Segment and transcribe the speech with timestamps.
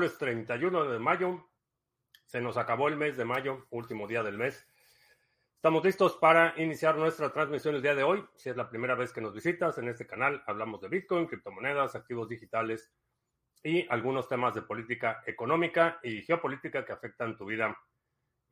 [0.00, 1.46] miércoles 31 de mayo.
[2.24, 4.66] Se nos acabó el mes de mayo, último día del mes.
[5.56, 8.24] Estamos listos para iniciar nuestra transmisión el día de hoy.
[8.34, 11.94] Si es la primera vez que nos visitas en este canal, hablamos de Bitcoin, criptomonedas,
[11.96, 12.90] activos digitales
[13.62, 17.76] y algunos temas de política económica y geopolítica que afectan tu vida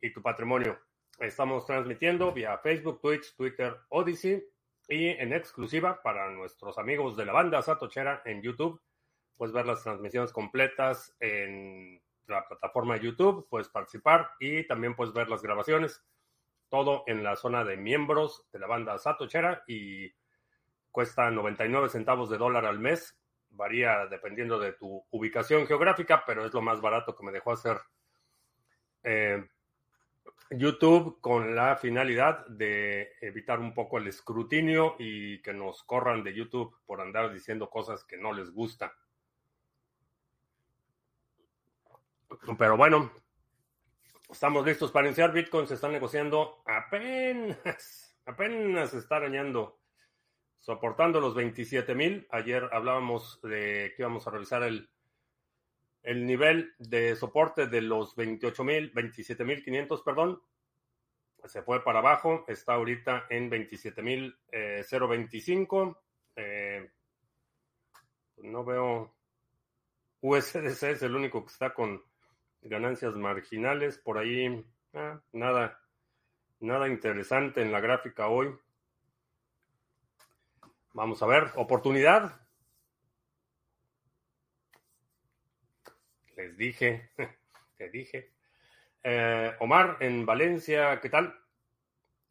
[0.02, 0.78] y tu patrimonio.
[1.18, 4.44] Estamos transmitiendo vía Facebook, Twitch, Twitter, Odyssey
[4.86, 8.82] y en exclusiva para nuestros amigos de la banda Satochera en YouTube.
[9.38, 15.14] Puedes ver las transmisiones completas en la plataforma de YouTube, puedes participar y también puedes
[15.14, 16.04] ver las grabaciones.
[16.68, 20.12] Todo en la zona de miembros de la banda Satochera y
[20.90, 23.16] cuesta 99 centavos de dólar al mes.
[23.50, 27.78] Varía dependiendo de tu ubicación geográfica, pero es lo más barato que me dejó hacer
[29.04, 29.48] eh,
[30.50, 36.34] YouTube con la finalidad de evitar un poco el escrutinio y que nos corran de
[36.34, 38.94] YouTube por andar diciendo cosas que no les gusta.
[42.58, 43.10] Pero bueno,
[44.30, 45.32] estamos listos para iniciar.
[45.32, 49.80] Bitcoin se está negociando apenas, apenas está arañando,
[50.58, 52.26] soportando los 27 mil.
[52.30, 54.90] Ayer hablábamos de que íbamos a revisar el,
[56.02, 60.42] el nivel de soporte de los 28 mil, 27 mil 500, perdón.
[61.44, 66.02] Se fue para abajo, está ahorita en 27 mil 025.
[66.36, 66.90] Eh,
[68.38, 69.14] no veo.
[70.20, 72.02] USDC es el único que está con
[72.62, 73.98] ganancias marginales.
[73.98, 74.64] Por ahí,
[74.94, 75.80] ah, nada,
[76.60, 78.54] nada interesante en la gráfica hoy.
[80.92, 82.40] Vamos a ver, oportunidad.
[86.36, 87.10] Les dije,
[87.76, 88.32] te dije.
[89.02, 91.34] Eh, Omar en Valencia, ¿qué tal?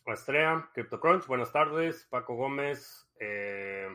[0.06, 2.08] Astrea, CryptoCrunch, buenas tardes.
[2.10, 3.90] Paco Gómez, eh,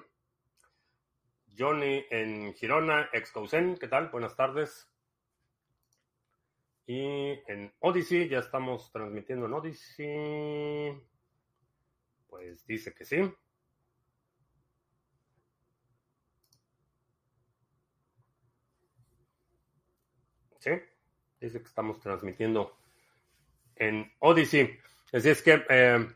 [1.57, 4.09] Johnny en Girona, Excousen, ¿qué tal?
[4.09, 4.92] Buenas tardes.
[6.87, 11.01] Y en Odyssey, ya estamos transmitiendo en Odyssey.
[12.27, 13.33] Pues dice que sí.
[20.59, 20.71] Sí,
[21.41, 22.77] dice que estamos transmitiendo
[23.77, 24.79] en Odyssey.
[25.13, 26.09] Así es que, eh,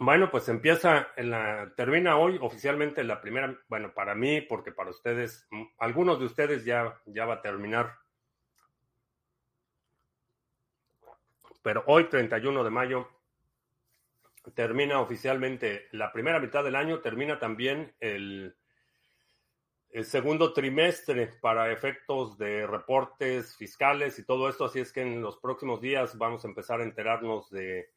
[0.00, 4.90] bueno, pues empieza, en la, termina hoy oficialmente la primera, bueno, para mí, porque para
[4.90, 5.48] ustedes,
[5.78, 7.96] algunos de ustedes ya, ya va a terminar
[11.68, 13.08] pero hoy, 31 de mayo,
[14.54, 18.56] termina oficialmente la primera mitad del año, termina también el,
[19.90, 25.20] el, segundo trimestre para efectos de reportes fiscales y todo esto, así es que en
[25.20, 27.90] los próximos días vamos a empezar a enterarnos de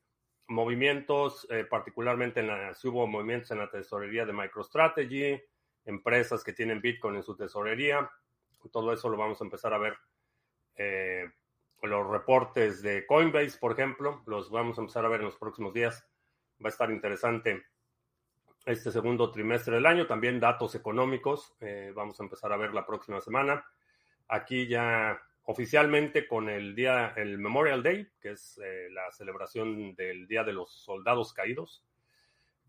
[0.48, 5.42] movimientos, eh, particularmente en la, si hubo movimientos en la tesorería de MicroStrategy,
[5.86, 8.12] empresas que tienen Bitcoin en su tesorería,
[8.70, 9.98] todo eso lo vamos a empezar a ver.
[10.76, 11.32] Eh,
[11.82, 15.74] los reportes de Coinbase, por ejemplo, los vamos a empezar a ver en los próximos
[15.74, 16.08] días.
[16.64, 17.66] Va a estar interesante
[18.66, 20.06] este segundo trimestre del año.
[20.06, 23.66] También datos económicos, eh, vamos a empezar a ver la próxima semana.
[24.28, 30.28] Aquí ya oficialmente con el día, el Memorial Day, que es eh, la celebración del
[30.28, 31.84] Día de los Soldados Caídos.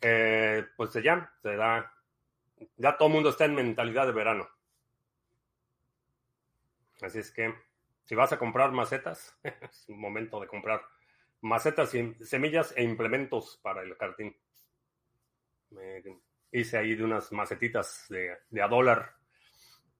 [0.00, 1.92] Eh, pues ya se da,
[2.76, 4.48] ya todo el mundo está en mentalidad de verano.
[7.02, 7.54] Así es que
[8.04, 10.82] si vas a comprar macetas, es momento de comprar
[11.40, 14.36] macetas y semillas e implementos para el jardín.
[16.50, 19.16] Hice ahí de unas macetitas de, a dólar,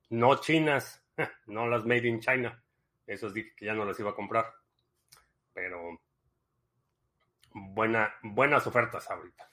[0.09, 1.03] no chinas,
[1.47, 2.63] no las made in China.
[3.05, 4.53] Esos dije que ya no las iba a comprar.
[5.53, 5.99] Pero
[7.53, 9.49] buena, buenas ofertas ahorita.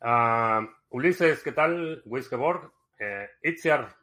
[0.00, 2.02] Uh, Ulises, ¿qué tal?
[2.04, 3.96] Wiskeborg, eh, Itziar,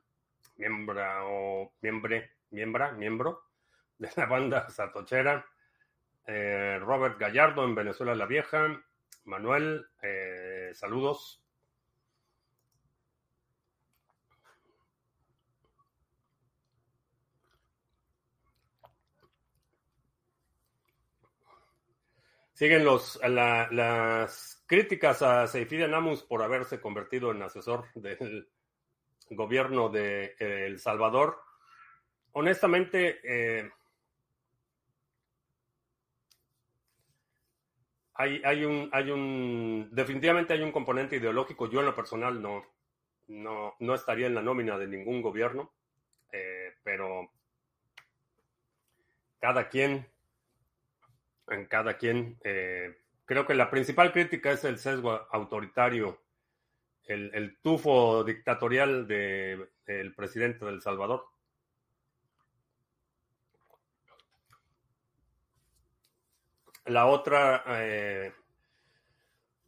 [0.56, 3.49] miembro miembre, miembra, miembro
[4.00, 5.46] de la banda Satochera,
[6.26, 8.82] eh, Robert Gallardo en Venezuela la Vieja,
[9.26, 11.44] Manuel, eh, saludos.
[22.54, 28.50] Siguen los, las críticas a Seyfide Namus por haberse convertido en asesor del
[29.30, 31.40] gobierno de eh, El Salvador.
[32.34, 33.72] Honestamente, eh,
[38.20, 41.70] hay, un, hay un, definitivamente hay un componente ideológico.
[41.70, 42.66] Yo en lo personal no,
[43.28, 45.72] no, estaría en la nómina de ningún gobierno,
[46.34, 47.32] eh, pero
[49.40, 50.06] cada quien,
[51.48, 56.20] en cada quien, eh, creo que la principal crítica es el sesgo autoritario,
[57.06, 61.26] el, tufo dictatorial del presidente de El Salvador.
[66.90, 68.34] La otra eh,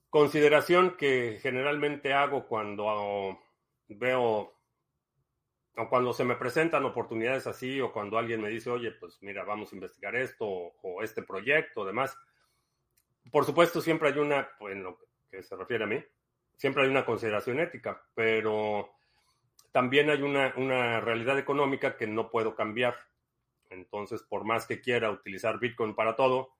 [0.09, 3.39] consideración que generalmente hago cuando
[3.87, 4.53] veo
[5.77, 9.43] o cuando se me presentan oportunidades así o cuando alguien me dice, oye, pues mira,
[9.43, 12.17] vamos a investigar esto o, este proyecto, demás.
[13.31, 14.97] Por supuesto, siempre hay una, en lo
[15.29, 16.03] que se refiere a mí,
[16.57, 18.89] siempre hay una consideración ética, pero
[19.71, 22.95] también hay una, una realidad económica que no puedo cambiar.
[23.69, 26.55] Entonces, por más que quiera utilizar Bitcoin para todo,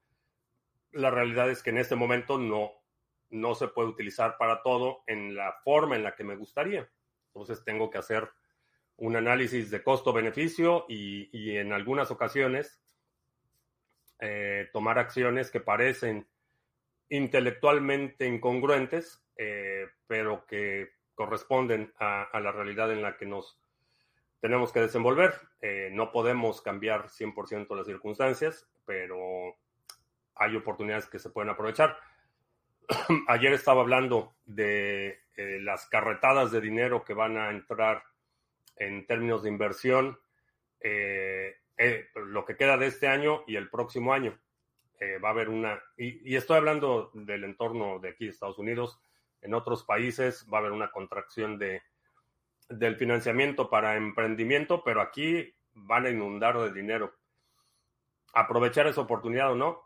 [0.91, 2.71] la realidad es que en este momento no,
[3.29, 6.89] no se puede utilizar para todo en la forma en la que me gustaría.
[7.27, 8.29] Entonces, tengo que hacer
[8.97, 12.79] un análisis de costo-beneficio y, en algunas ocasiones
[14.19, 16.27] eh, tomar acciones que parecen
[17.09, 23.59] intelectualmente incongruentes, eh, pero que corresponden a, la realidad en la que nos
[24.39, 25.33] tenemos que desenvolver.
[25.61, 29.57] Eh, no podemos cambiar 100% las circunstancias, pero
[30.35, 31.97] hay oportunidades que se pueden aprovechar.
[33.27, 38.03] Ayer estaba hablando de las carretadas de dinero que van a entrar
[38.75, 40.19] en términos de inversión
[40.79, 44.37] eh, eh, lo que queda de este año y el próximo año.
[44.99, 48.99] Eh, va a haber una, y, estoy hablando del entorno de aquí, Estados Unidos,
[49.41, 51.81] en otros países va a haber una contracción de,
[52.69, 57.15] del financiamiento para emprendimiento, pero aquí van a inundar de dinero.
[58.33, 59.81] Aprovechar esa oportunidad o no,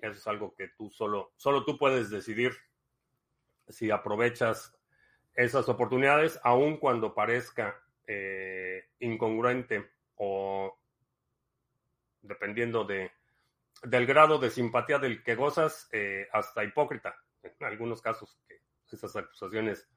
[0.00, 2.52] eso es algo que tú solo, solo tú puedes decidir
[3.68, 4.74] si aprovechas
[5.34, 10.76] esas oportunidades, aun cuando parezca eh, incongruente o
[12.22, 13.12] dependiendo de,
[13.82, 17.14] del grado de simpatía del que gozas, eh, hasta hipócrita.
[17.42, 18.38] En algunos casos,
[18.90, 19.88] esas acusaciones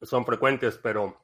[0.00, 1.20] son frecuentes, pero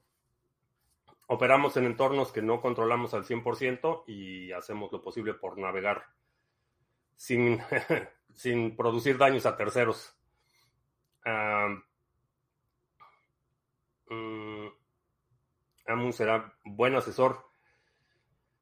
[1.29, 6.07] operamos en entornos que no controlamos al 100% y hacemos lo posible por navegar
[7.17, 7.61] sin,
[8.35, 10.19] sin producir daños a terceros.
[14.09, 14.69] Mm,
[15.87, 17.47] Amun será buen asesor.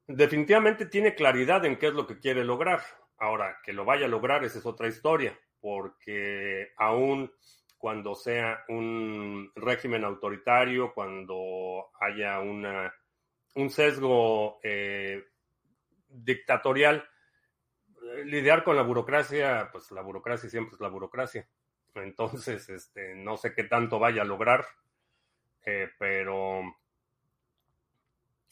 [0.08, 2.82] Definitivamente tiene claridad en qué es lo que quiere lograr.
[3.18, 7.32] Ahora, que lo vaya a lograr, esa es otra historia, porque aún
[7.86, 12.92] cuando sea un régimen autoritario, cuando haya una,
[13.54, 15.22] un sesgo eh,
[16.08, 17.08] dictatorial,
[18.24, 21.48] lidiar con la burocracia, pues la burocracia siempre es la burocracia.
[21.94, 24.66] Entonces, este, no sé qué tanto vaya a lograr.
[25.64, 26.62] Eh, pero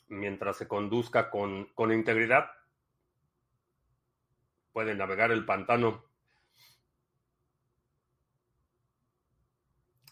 [0.07, 2.53] mientras se conduzca con, integridad,
[4.73, 6.05] puede navegar el pantano.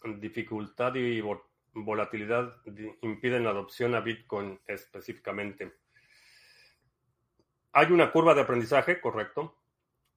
[0.04, 1.22] Dificultad y
[1.72, 2.56] volatilidad
[3.02, 5.72] impiden la adopción a Bitcoin específicamente.
[7.72, 9.56] Hay una curva de aprendizaje, correcto.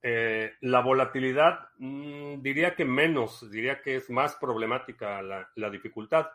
[0.01, 6.27] Eh, la volatilidad, mm, diría que menos, diría que es más problemática la dificultad.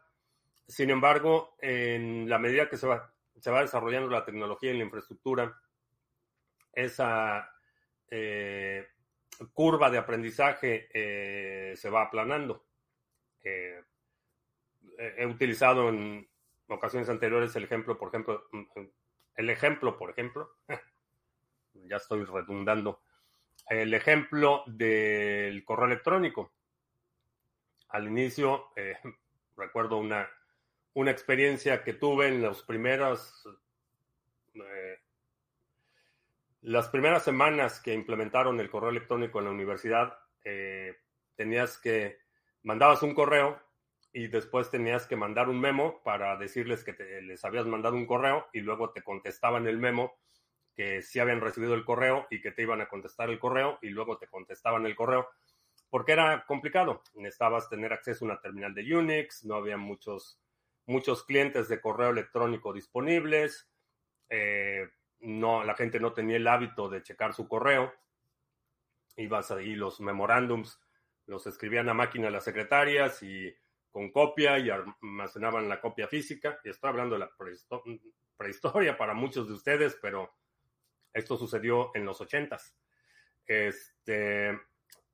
[0.67, 4.85] Sin embargo, en la medida que se va, se va desarrollando la tecnología y la
[4.85, 5.61] infraestructura,
[6.73, 7.51] esa
[8.09, 8.87] eh,
[9.53, 12.67] curva de aprendizaje eh, se va aplanando.
[13.43, 13.83] Eh,
[15.17, 16.29] he utilizado en
[16.69, 18.45] ocasiones anteriores el ejemplo, por ejemplo,
[19.35, 20.57] el ejemplo, por ejemplo,
[21.75, 23.03] ya estoy redundando,
[23.69, 26.53] el ejemplo del correo electrónico.
[27.89, 28.67] Al inicio,
[29.57, 30.29] recuerdo una,
[30.95, 33.45] una experiencia que tuve en las primeras
[34.55, 34.99] eh,
[36.63, 40.95] las primeras semanas que implementaron el correo electrónico en la universidad, eh,
[41.35, 42.20] tenías que
[42.63, 43.61] mandabas un correo
[44.13, 48.47] y después tenías que mandar un memo para decirles que les habías mandado un correo
[48.53, 50.15] y luego te contestaban el memo
[50.75, 53.91] que sí habían recibido el correo y que te iban a contestar el correo y
[53.91, 55.29] luego te contestaban el correo
[55.91, 57.03] porque era complicado.
[57.15, 60.41] Necesitabas tener acceso a una terminal de Unix, no había muchos
[60.87, 63.69] muchos clientes de correo electrónico disponibles,
[64.29, 64.89] eh,
[65.21, 67.93] no, la gente no tenía el hábito de checar su correo,
[69.17, 70.81] ibas ahí los memorándums,
[71.31, 73.55] los escribían a máquina las secretarias y
[73.89, 76.61] con copia y almacenaban la copia física.
[76.65, 77.31] Y estoy hablando de la
[78.37, 80.35] prehistoria para muchos de ustedes, pero
[81.13, 82.77] esto sucedió en los ochentas.
[83.47, 84.59] Este,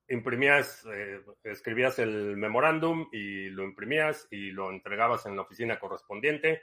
[0.09, 6.63] imprimías, eh, escribías el memorándum y lo imprimías y lo entregabas en la oficina correspondiente.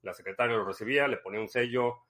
[0.00, 2.06] La secretaria lo recibía, le ponía un sello.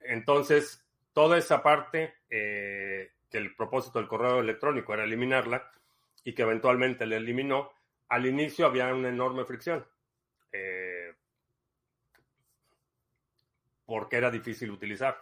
[0.00, 5.70] Entonces, toda esa parte, eh, que el propósito del correo electrónico era eliminarla
[6.24, 7.72] y que eventualmente le eliminó,
[8.08, 9.86] al inicio había una enorme fricción.
[10.52, 11.14] Eh,
[13.84, 15.20] porque era difícil utilizar.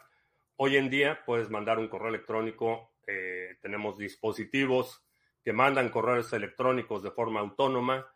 [0.57, 5.05] Hoy en día puedes mandar un correo electrónico, eh, tenemos dispositivos
[5.43, 8.07] que mandan correos electrónicos de forma autónoma,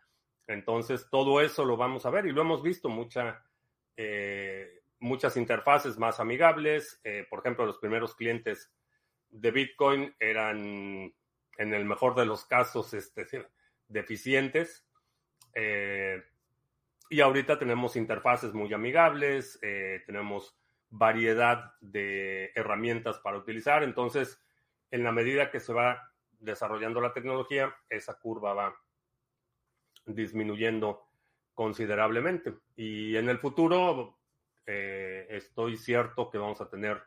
[0.47, 3.45] entonces todo eso lo vamos a ver y lo hemos visto mucha,
[3.95, 8.73] eh, muchas interfaces más amigables, por ejemplo los primeros clientes
[9.29, 11.13] de Bitcoin eran
[11.57, 13.27] en el mejor de los casos este,
[13.87, 14.85] deficientes.
[17.09, 19.59] y ahorita tenemos interfaces muy amigables,
[20.05, 20.57] tenemos
[20.89, 23.83] variedad de herramientas para utilizar.
[23.83, 24.41] Entonces,
[24.91, 28.75] en la medida que se va desarrollando la tecnología, esa curva va
[30.05, 31.05] disminuyendo
[31.53, 32.55] considerablemente.
[32.75, 34.17] Y en el futuro,
[34.65, 37.01] eh, estoy cierto que vamos a tener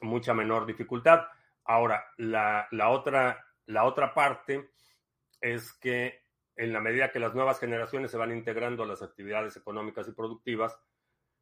[0.00, 1.26] mucha menor dificultad.
[1.64, 4.70] Ahora, la, la, otra, la otra parte
[5.40, 6.20] es que
[6.56, 10.12] en la medida que las nuevas generaciones se van integrando a las actividades económicas y
[10.12, 10.78] productivas,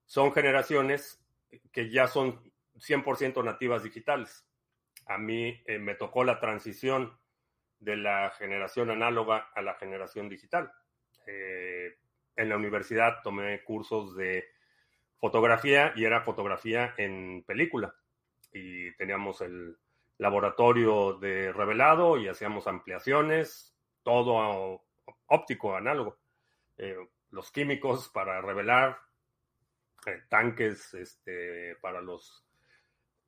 [0.04, 1.24] son generaciones
[1.72, 2.40] que ya son
[2.76, 4.46] 100% nativas digitales.
[5.06, 7.18] A mí eh, me tocó la transición
[7.80, 10.72] de la generación análoga a la generación digital.
[11.26, 11.96] Eh,
[12.36, 14.44] en la universidad tomé cursos de
[15.18, 17.94] fotografía y era fotografía en película.
[18.52, 19.76] Y teníamos el
[20.18, 24.82] laboratorio de revelado y hacíamos ampliaciones, todo
[25.26, 26.18] óptico, análogo.
[26.76, 26.96] Eh,
[27.30, 28.98] los químicos para revelar,
[30.06, 32.44] eh, tanques este, para los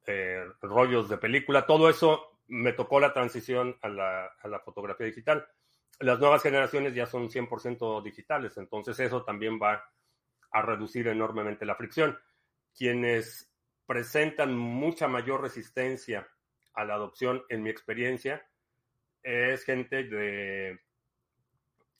[0.06, 5.46] eh, rollos de película, todo eso me tocó la transición a la, fotografía digital.
[6.00, 9.84] Las nuevas generaciones ya son 100% digitales, entonces eso también va
[10.50, 12.18] a reducir enormemente la fricción.
[12.74, 13.49] Quienes
[13.90, 16.28] presentan mucha mayor resistencia
[16.74, 18.46] a la adopción, en mi experiencia,
[19.20, 20.78] es gente de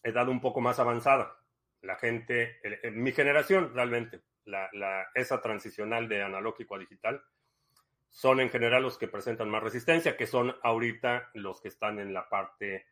[0.04, 1.36] edad un poco más avanzada.
[1.82, 2.60] La gente,
[2.92, 4.22] mi generación realmente,
[5.16, 7.24] esa transicional de analógico a digital,
[8.08, 12.14] son en general los que presentan más resistencia, que son ahorita los que están en
[12.14, 12.86] la parte,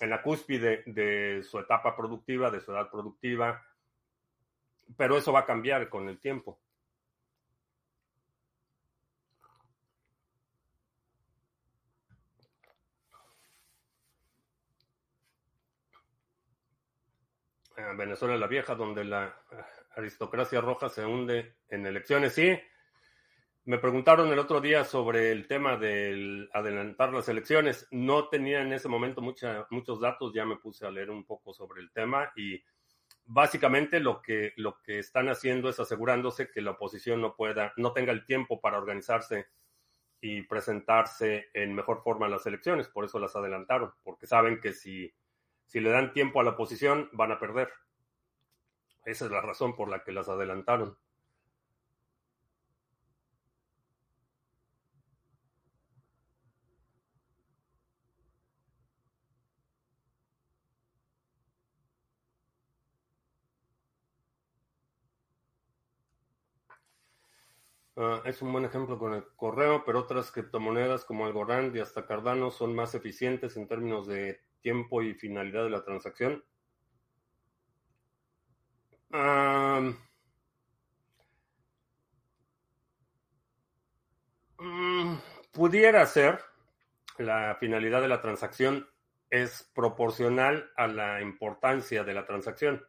[0.00, 3.64] en la cúspide de su etapa productiva, de su edad productiva,
[4.96, 6.63] pero eso va a cambiar con el tiempo.
[17.96, 19.34] Venezuela la vieja, donde la
[19.96, 22.34] aristocracia roja se hunde en elecciones.
[22.34, 22.58] Sí,
[23.64, 27.88] me preguntaron el otro día sobre el tema del adelantar las elecciones.
[27.90, 31.54] No tenía en ese momento mucha, muchos datos, ya me puse a leer un poco
[31.54, 32.62] sobre el tema y
[33.24, 37.92] básicamente lo que, lo que están haciendo es asegurándose que la oposición no pueda, no
[37.92, 39.46] tenga el tiempo para organizarse
[40.20, 42.88] y presentarse en mejor forma a las elecciones.
[42.88, 45.12] Por eso las adelantaron, porque saben que si,
[45.66, 47.70] si le dan tiempo a la oposición van a perder.
[49.04, 50.96] Esa es la razón por la que las adelantaron.
[67.96, 72.06] Ah, es un buen ejemplo con el correo, pero otras criptomonedas como Algorand y hasta
[72.06, 76.42] Cardano son más eficientes en términos de tiempo y finalidad de la transacción.
[79.10, 79.90] Mm,
[85.52, 86.40] pudiera ser,
[87.18, 88.88] la finalidad de la transacción
[89.28, 92.82] es proporcional a la importancia de la transacción.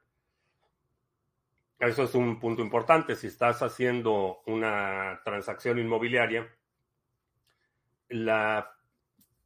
[1.78, 3.18] Eso es un punto importante.
[3.18, 6.50] Si estás haciendo una transacción inmobiliaria,
[8.08, 8.72] la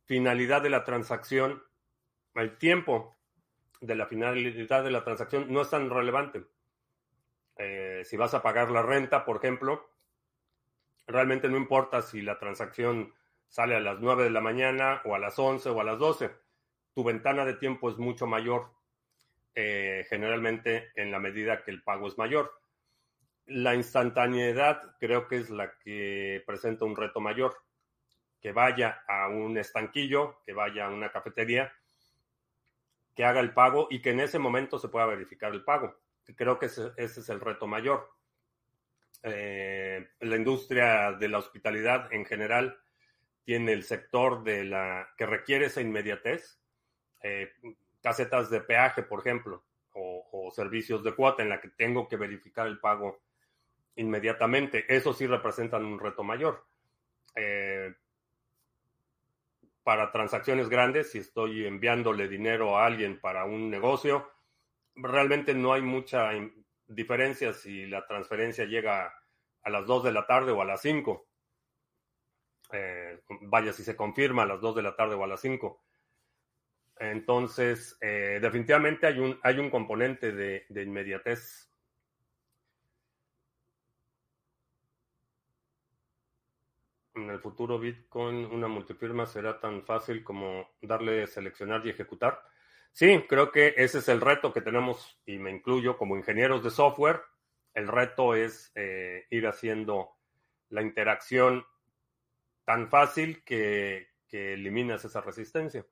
[0.06, 1.64] finalidad de la transacción,
[2.36, 3.18] el tiempo
[3.82, 6.46] de la finalidad de la transacción no es tan relevante.
[7.58, 9.90] Eh, si vas a pagar la renta, por ejemplo,
[11.08, 13.14] realmente no importa si la transacción
[13.48, 16.32] sale a las 9 de la mañana o a las 11 o a las 12.
[16.94, 18.72] Tu ventana de tiempo es mucho mayor,
[19.56, 22.52] eh, generalmente en la medida que el pago es mayor.
[23.46, 27.58] La instantaneidad creo que es la que presenta un reto mayor.
[28.40, 31.74] Que vaya a un estanquillo, que vaya a una cafetería,
[33.20, 35.94] que haga el pago y que en ese momento se pueda verificar el pago
[36.38, 38.10] Creo que ese, es el reto mayor.
[39.24, 42.80] Eh, la industria de la hospitalidad en general
[43.44, 46.62] tiene el sector de la que requiere esa inmediatez,
[47.22, 47.52] eh,
[48.02, 52.68] casetas de peaje, por ejemplo, o, servicios de cuota en la que tengo que verificar
[52.68, 53.20] el pago
[53.98, 54.86] inmediatamente.
[54.88, 56.66] Eso sí representan un reto mayor.
[57.36, 57.94] Eh,
[59.90, 64.32] para transacciones grandes, si estoy enviándole dinero a alguien para un negocio,
[64.94, 66.30] realmente no hay mucha
[66.86, 69.12] diferencia si la transferencia llega
[69.64, 71.28] a las 2 de la tarde o a las 5.
[72.72, 75.84] Eh, vaya, si se confirma a las 2 de la tarde o a las 5.
[77.00, 81.69] Entonces, eh, definitivamente hay un, hay un componente de, de inmediatez.
[87.24, 92.42] En el futuro Bitcoin, una multifirma será tan fácil como darle seleccionar y ejecutar.
[92.92, 96.72] Sí, creo que ese es el reto que tenemos, y me incluyo como ingenieros de
[96.72, 97.22] software.
[97.74, 100.12] El reto es eh, ir haciendo
[100.70, 101.66] la interacción
[102.66, 105.86] tan fácil que, que eliminas esa resistencia.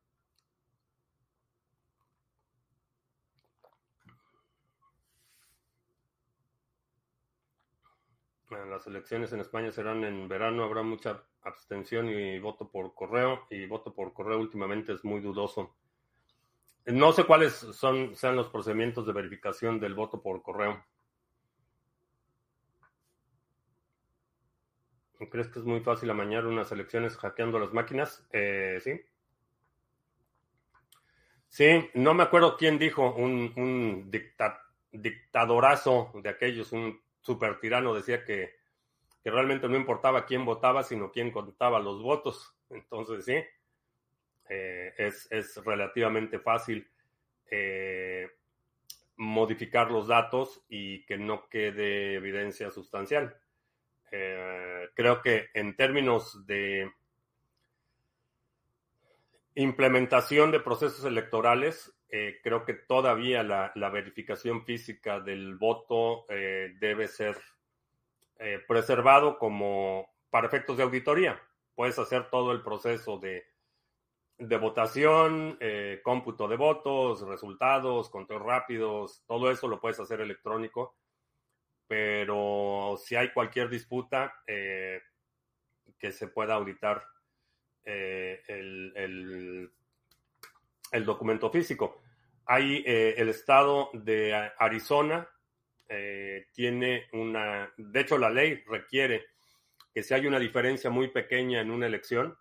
[8.49, 13.65] Las elecciones en España serán en verano, habrá mucha abstención y voto por correo, y
[13.65, 15.75] voto por correo últimamente es muy dudoso.
[16.85, 20.81] No sé cuáles son, sean los procedimientos de verificación del voto por correo.
[25.29, 28.25] ¿Crees que es muy fácil amañar unas elecciones hackeando las máquinas?
[28.31, 29.01] Eh, sí.
[31.49, 34.11] Sí, no me acuerdo quién dijo, un, un
[34.91, 38.55] dictadorazo de aquellos, un super tirano, decía que,
[39.21, 42.55] que, realmente no importaba quién votaba, sino quién contaba los votos.
[42.69, 43.35] Entonces, sí,
[44.49, 46.89] eh, es, es, relativamente fácil
[47.51, 48.29] eh,
[49.17, 53.37] modificar los datos y que no quede evidencia sustancial.
[54.09, 56.89] Eh, creo que en términos de
[59.55, 66.73] implementación de procesos electorales, eh, creo que todavía la, la, verificación física del voto eh,
[66.79, 67.37] debe ser
[68.39, 71.41] eh, preservado como para efectos de auditoría.
[71.75, 73.45] Puedes hacer todo el proceso de,
[74.37, 80.95] de votación, eh, cómputo de votos, resultados, conteos rápidos, todo eso lo puedes hacer electrónico
[81.87, 85.01] pero si hay cualquier disputa eh,
[85.97, 87.03] que se pueda auditar
[87.85, 89.71] el, el,
[90.91, 92.01] el, documento físico.
[92.49, 95.27] Hay eh, el estado de Arizona,
[95.89, 99.25] eh, tiene una, de hecho la ley requiere
[99.93, 102.37] que si hay una diferencia muy pequeña en una elección,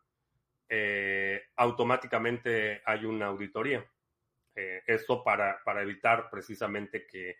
[0.68, 3.84] eh, automáticamente hay una auditoría.
[4.54, 7.36] esto para, para evitar precisamente que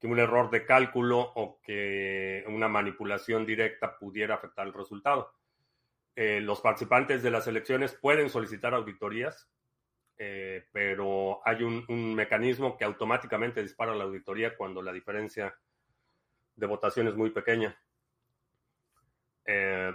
[0.00, 5.32] que un error de cálculo o que una manipulación directa pudiera afectar el resultado.
[6.16, 9.48] Los participantes de las elecciones pueden solicitar auditorías,
[10.16, 15.56] eh, pero hay un, mecanismo que automáticamente dispara la auditoría cuando la diferencia
[16.54, 17.76] de votación es muy pequeña.
[19.44, 19.92] Eh,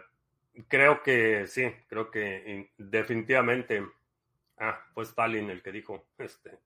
[0.68, 3.86] creo que sí, creo que definitivamente,
[4.58, 6.60] ah, fue Stalin el que dijo, este,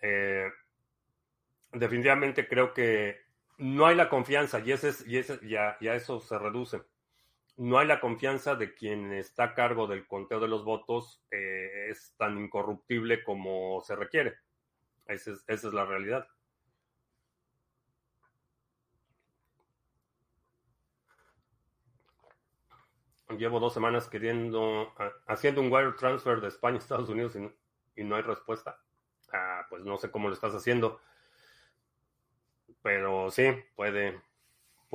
[0.00, 0.50] eh,
[1.72, 3.26] definitivamente creo que
[3.58, 6.82] no hay la confianza y, ese es, y ese, ya, ya eso se reduce.
[7.56, 11.88] No hay la confianza de quien está a cargo del conteo de los votos eh,
[11.90, 14.34] es tan incorruptible como se requiere.
[15.06, 16.28] Esa es, la realidad.
[23.38, 24.92] Llevo dos semanas queriendo,
[25.26, 27.50] haciendo un wire transfer de España a Estados Unidos y
[27.98, 28.78] y no hay respuesta.
[29.32, 31.00] Ah, pues no sé cómo lo estás haciendo
[32.86, 33.42] pero sí,
[33.74, 34.22] puede,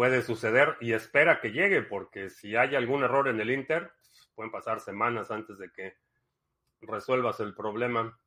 [0.01, 3.91] puede suceder y espera que llegue, porque si hay algún error en el Inter,
[4.33, 5.95] pueden pasar semanas antes de que
[6.81, 8.19] resuelvas el problema.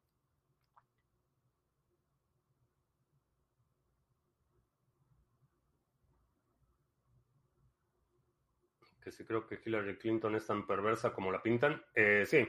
[9.03, 11.85] Que si creo que Hillary Clinton es tan perversa como la pintan.
[11.97, 12.47] Eh, sí,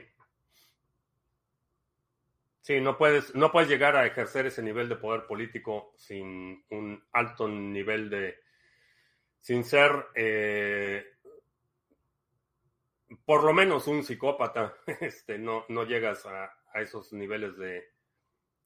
[2.60, 7.04] Sí, no puedes, no puedes llegar a ejercer ese nivel de poder político sin un
[7.12, 8.45] alto nivel de,
[9.46, 11.06] sin ser eh,
[13.24, 17.84] por lo menos un psicópata, este, no, no llegas a, esos niveles de,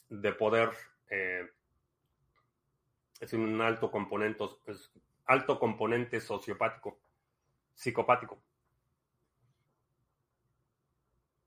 [0.09, 0.71] de poder.
[1.11, 1.47] Eh,
[3.21, 4.43] es un alto componente,
[5.27, 6.99] alto componente sociopático,
[7.75, 8.43] psicopático.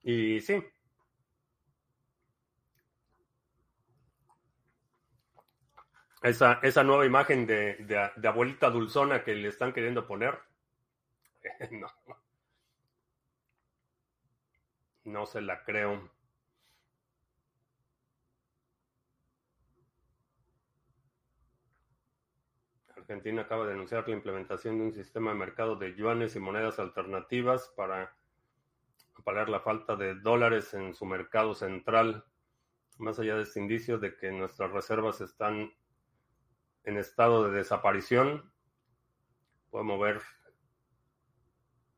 [0.04, 0.63] Y sí,
[6.23, 10.39] Esa, esa nueva imagen de, de, abuelita dulzona que le están queriendo poner.
[11.71, 11.88] no.
[15.03, 16.09] No se la creo.
[22.95, 26.79] Argentina acaba de anunciar la implementación de un sistema de mercado de yuanes y monedas
[26.79, 28.15] alternativas para
[29.25, 32.23] pagar la falta de dólares en su mercado central.
[32.97, 35.73] Más allá de este indicio de que nuestras reservas están
[36.84, 38.52] en estado de desaparición.
[39.69, 40.22] Podemos ver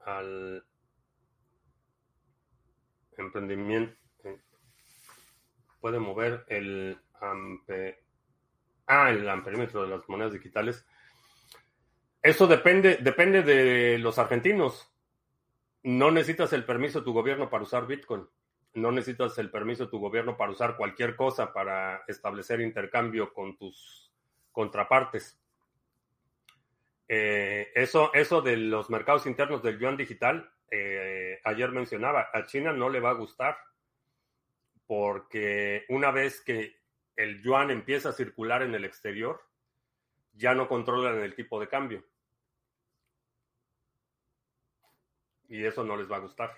[0.01, 0.65] al
[3.17, 4.05] emprendimiento
[5.85, 7.99] puede mover el ampe,
[8.87, 10.83] ah, el amperímetro de las monedas digitales.
[12.23, 14.91] Eso depende, depende de los argentinos.
[15.83, 18.27] No necesitas el permiso de tu gobierno para usar Bitcoin.
[18.73, 23.55] No necesitas el permiso de tu gobierno para usar cualquier cosa para establecer intercambio con
[23.55, 24.04] tus
[24.55, 25.37] contrapartes.
[27.07, 32.73] Eh, eso, eso de los mercados internos del yuan digital, eh, ayer mencionaba, a China
[32.73, 33.57] no le va a gustar
[34.87, 36.79] porque una vez que
[37.15, 39.41] el yuan empieza a circular en el exterior,
[40.33, 42.05] ya no controlan el tipo de cambio.
[45.47, 46.51] Y eso no les va a gustar,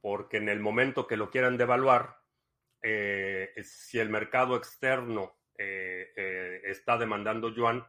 [0.00, 2.20] porque en el momento que lo quieran devaluar,
[2.82, 7.86] eh, si el mercado externo está demandando yuan,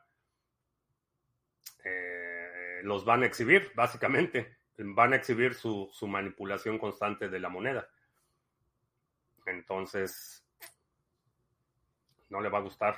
[2.84, 4.58] los van a exhibir, básicamente.
[4.78, 7.90] Van a exhibir su, manipulación constante de la moneda.
[9.46, 10.46] Entonces,
[12.30, 12.96] no le va a gustar.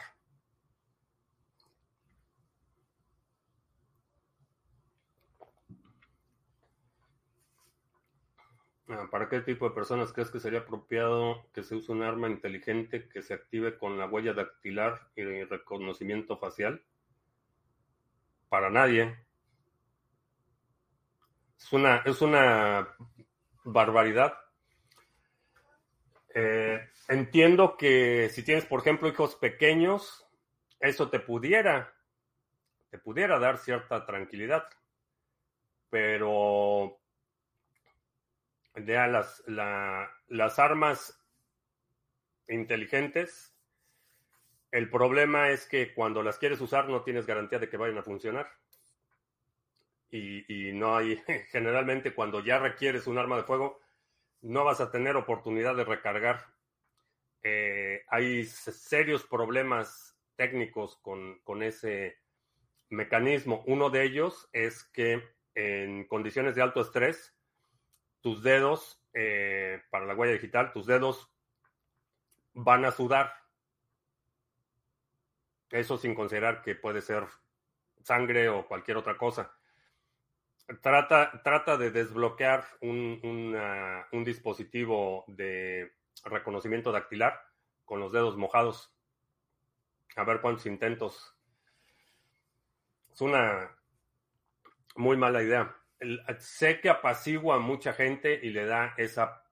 [9.12, 13.08] ¿Para qué tipo de personas crees que sería apropiado que se use un arma inteligente
[13.08, 16.82] que se active con la huella dactilar y reconocimiento facial?
[18.50, 19.16] Para nadie.
[21.56, 22.96] Es una, es una
[23.64, 24.34] barbaridad.
[26.34, 30.28] Eh, entiendo que si tienes, por ejemplo, hijos pequeños,
[30.80, 31.94] eso te pudiera,
[32.90, 34.64] te pudiera dar cierta tranquilidad.
[35.92, 37.00] Pero
[38.86, 41.24] ya las, las armas
[42.48, 43.56] inteligentes,
[44.72, 48.04] el problema es que cuando las quieres usar no tienes garantía de que vayan a
[48.04, 48.50] funcionar
[50.12, 51.18] y, no hay,
[51.52, 53.80] generalmente cuando ya requieres un arma de fuego,
[54.42, 56.46] no vas a tener oportunidad de recargar.
[57.44, 62.18] Eh, hay serios problemas técnicos con, con, ese
[62.90, 63.64] mecanismo.
[63.68, 65.22] Uno de ellos es que
[65.56, 67.36] en condiciones de alto estrés,
[68.22, 71.32] tus dedos, eh, para la huella digital, tus dedos
[72.54, 73.34] van a sudar.
[75.70, 77.26] Eso sin considerar que puede ser
[78.04, 79.54] sangre o cualquier otra cosa
[80.82, 83.56] trata, trata de desbloquear un,
[84.12, 85.92] un, dispositivo de
[86.26, 87.42] reconocimiento dactilar
[87.86, 88.94] con los dedos mojados.
[90.16, 91.36] A ver cuántos intentos.
[93.12, 93.76] Es una
[94.96, 95.76] muy mala idea.
[96.40, 99.44] Sé que apacigua a mucha gente y le da esa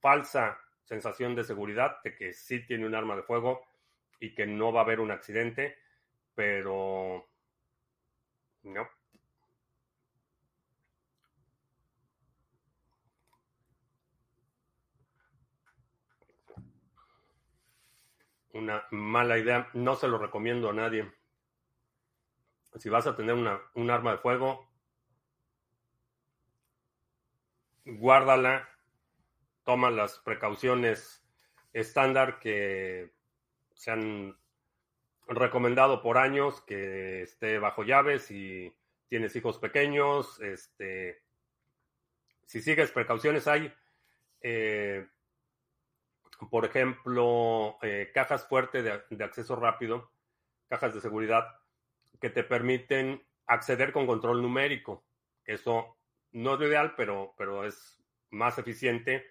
[0.00, 3.66] falsa sensación de seguridad de que sí tiene un arma de fuego
[4.20, 5.76] y que no va a haber un accidente,
[6.34, 7.28] pero
[8.62, 8.88] no.
[18.58, 19.70] una mala idea.
[19.72, 21.10] No se lo recomiendo a nadie.
[22.76, 24.67] Si vas a tener una, un arma de fuego,
[27.96, 28.68] guárdala,
[29.64, 31.24] toma las precauciones
[31.72, 33.12] estándar que
[33.74, 34.36] se han
[35.26, 38.74] recomendado por años, que esté bajo llaves si
[39.08, 41.22] tienes hijos pequeños, este,
[42.46, 43.72] si sigues precauciones hay
[44.40, 45.06] eh,
[46.50, 50.12] por ejemplo, eh, cajas fuertes de, acceso rápido,
[50.68, 51.60] cajas de seguridad,
[52.20, 55.04] que te permiten acceder con control numérico.
[55.44, 55.97] Eso
[56.32, 59.24] no es lo ideal, pero, pero es más eficiente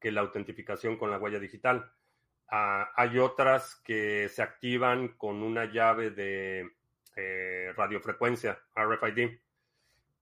[0.00, 1.92] que la autentificación con la huella digital.
[2.48, 6.70] Ah, hay otras que se activan con una llave de
[7.16, 9.38] eh, radiofrecuencia, RFID.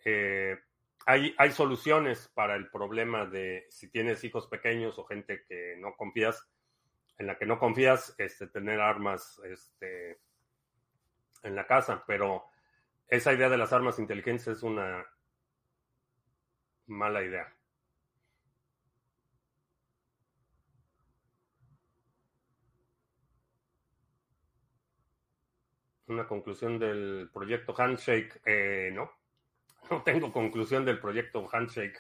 [0.05, 0.59] Eh,
[1.07, 6.47] hay, soluciones para el problema de si tienes hijos pequeños o gente que no confías,
[7.17, 10.21] en la que no confías, este, tener armas este,
[11.43, 12.45] en la casa, pero
[13.07, 15.03] esa idea de las armas inteligentes es una
[16.89, 17.55] mala idea.
[26.07, 29.11] Una conclusión del proyecto Handshake, eh, no.
[29.91, 31.99] No tengo conclusión del proyecto Handshake.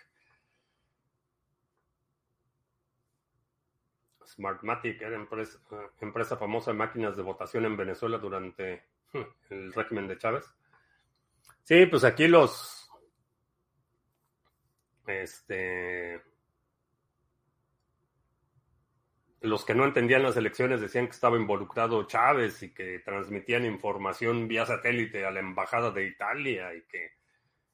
[4.26, 5.58] Smartmatic era empresa,
[6.00, 8.84] empresa famosa de máquinas de votación en Venezuela durante
[9.50, 10.44] el régimen de Chávez.
[11.64, 12.77] Sí, pues aquí los.
[15.08, 16.22] Este.
[19.40, 24.48] Los que no entendían las elecciones decían que estaba involucrado Chávez y que transmitían información
[24.48, 27.12] vía satélite a la embajada de Italia y que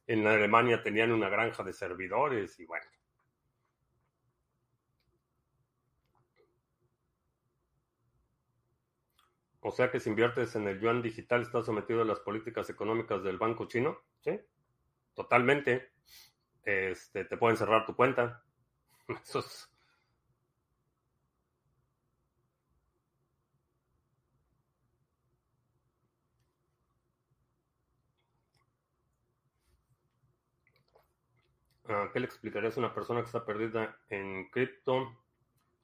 [0.07, 2.85] en Alemania tenían una granja de servidores y bueno.
[9.59, 13.23] O sea que si inviertes en el yuan digital estás sometido a las políticas económicas
[13.23, 14.39] del banco chino, ¿sí?
[15.15, 15.94] Totalmente.
[16.65, 18.43] Este, te pueden cerrar tu cuenta.
[31.87, 35.15] Ah, ¿Qué le explicarías a una persona que está perdida en cripto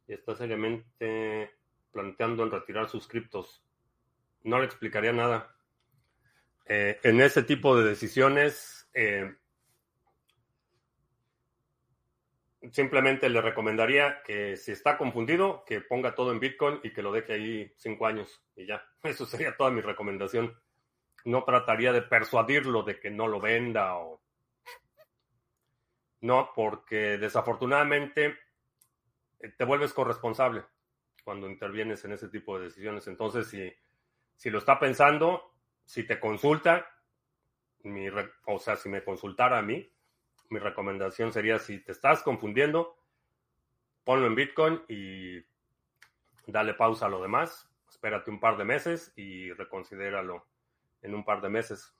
[0.08, 1.52] y está seriamente
[1.91, 3.63] planteando en retirar sus criptos?
[4.44, 5.56] No le explicaría nada.
[6.65, 9.36] Eh, en ese tipo de decisiones, eh,
[12.71, 17.12] simplemente le recomendaría que si está confundido, que ponga todo en Bitcoin y que lo
[17.12, 18.86] deje ahí cinco años y ya.
[19.04, 20.56] Eso sería toda mi recomendación.
[21.26, 24.21] No trataría de persuadirlo de que no lo venda o
[26.21, 28.38] no, porque desafortunadamente
[29.39, 30.63] eh, te vuelves corresponsable
[31.24, 33.08] cuando intervienes en ese tipo de decisiones.
[33.08, 33.74] Entonces, si,
[34.36, 36.88] si lo está pensando, si te consulta,
[37.84, 38.08] mi,
[38.45, 39.91] o sea, si me consultara a mí,
[40.52, 42.98] mi recomendación sería, si te estás confundiendo,
[44.04, 45.40] ponlo en Bitcoin y
[46.46, 50.46] dale pausa a lo demás, espérate un par de meses y reconsidéralo
[51.02, 51.96] en un par de meses.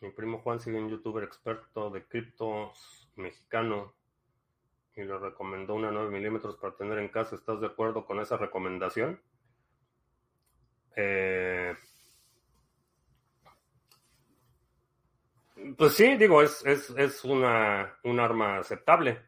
[0.00, 3.94] Mi primo Juan sigue un youtuber experto de criptos mexicano
[4.96, 7.36] y le recomendó una 9 milímetros para tener en casa.
[7.36, 9.20] ¿Estás de acuerdo con esa recomendación?
[10.96, 11.74] Eh,
[15.76, 19.20] pues sí, digo, es, es, una, un arma aceptable.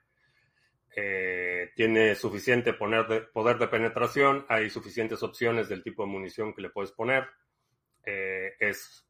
[0.96, 6.55] Eh, tiene suficiente poner de, poder de penetración, hay suficientes opciones del tipo de munición
[6.55, 7.29] que le puedes poner.
[8.05, 9.05] Eh, es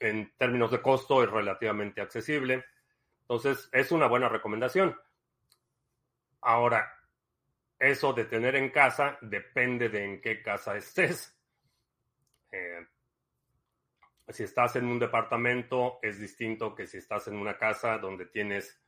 [0.00, 2.64] en términos de costo es relativamente accesible.
[3.22, 4.96] Entonces, es una buena recomendación.
[6.40, 6.92] Ahora,
[7.78, 11.38] eso de tener en casa depende de en qué casa estés.
[12.52, 12.86] Eh,
[14.28, 18.82] si estás en un departamento es distinto que si estás en una casa donde tienes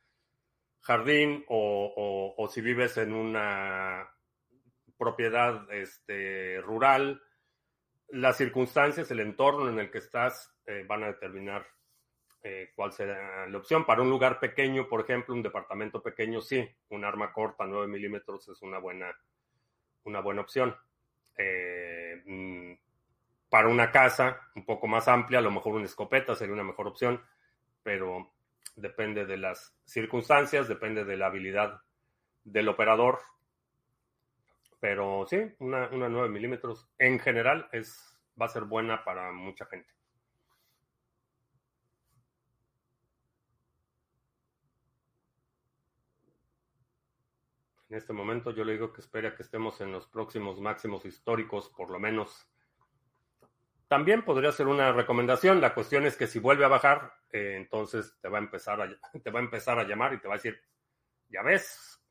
[0.85, 4.07] jardín o, si vives en una
[4.97, 7.21] propiedad este, rural.
[8.09, 11.65] Las circunstancias, el entorno en el que estás eh, van a determinar
[12.43, 13.83] eh, cuál será la opción.
[13.83, 18.47] Para un lugar pequeño, por ejemplo, un departamento pequeño, sí, un arma corta, 9 milímetros,
[18.47, 19.11] es una buena,
[20.03, 20.75] una buena opción.
[21.35, 22.73] Eh, mm,
[23.55, 26.87] para una casa un poco más amplia, a lo mejor una escopeta sería una mejor
[26.87, 27.23] opción,
[27.83, 28.33] pero
[28.75, 31.81] depende de las circunstancias, depende de la habilidad
[32.43, 33.21] del operador.
[34.81, 39.65] Pero sí, una, una 9 milímetros en general es, va a ser buena para mucha
[39.67, 39.89] gente.
[47.87, 51.69] En este momento yo le digo que espera que estemos en los próximos máximos históricos,
[51.69, 52.49] por lo menos.
[53.87, 55.61] También podría ser una recomendación.
[55.61, 58.89] La cuestión es que si vuelve a bajar, eh, entonces te va a empezar a,
[59.23, 60.59] te va a empezar a llamar y te va a decir,
[61.29, 62.01] ya ves,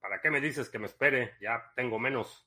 [0.00, 1.34] ¿para qué me dices que me espere?
[1.40, 2.46] Ya tengo menos.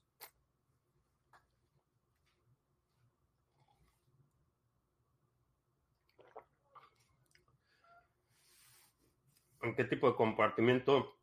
[9.64, 11.18] ¿En qué tipo de compartimiento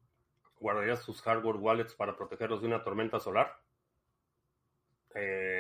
[0.58, 3.58] guardarías sus hardware wallets para protegerlos de una tormenta solar?
[5.14, 5.53] Eh,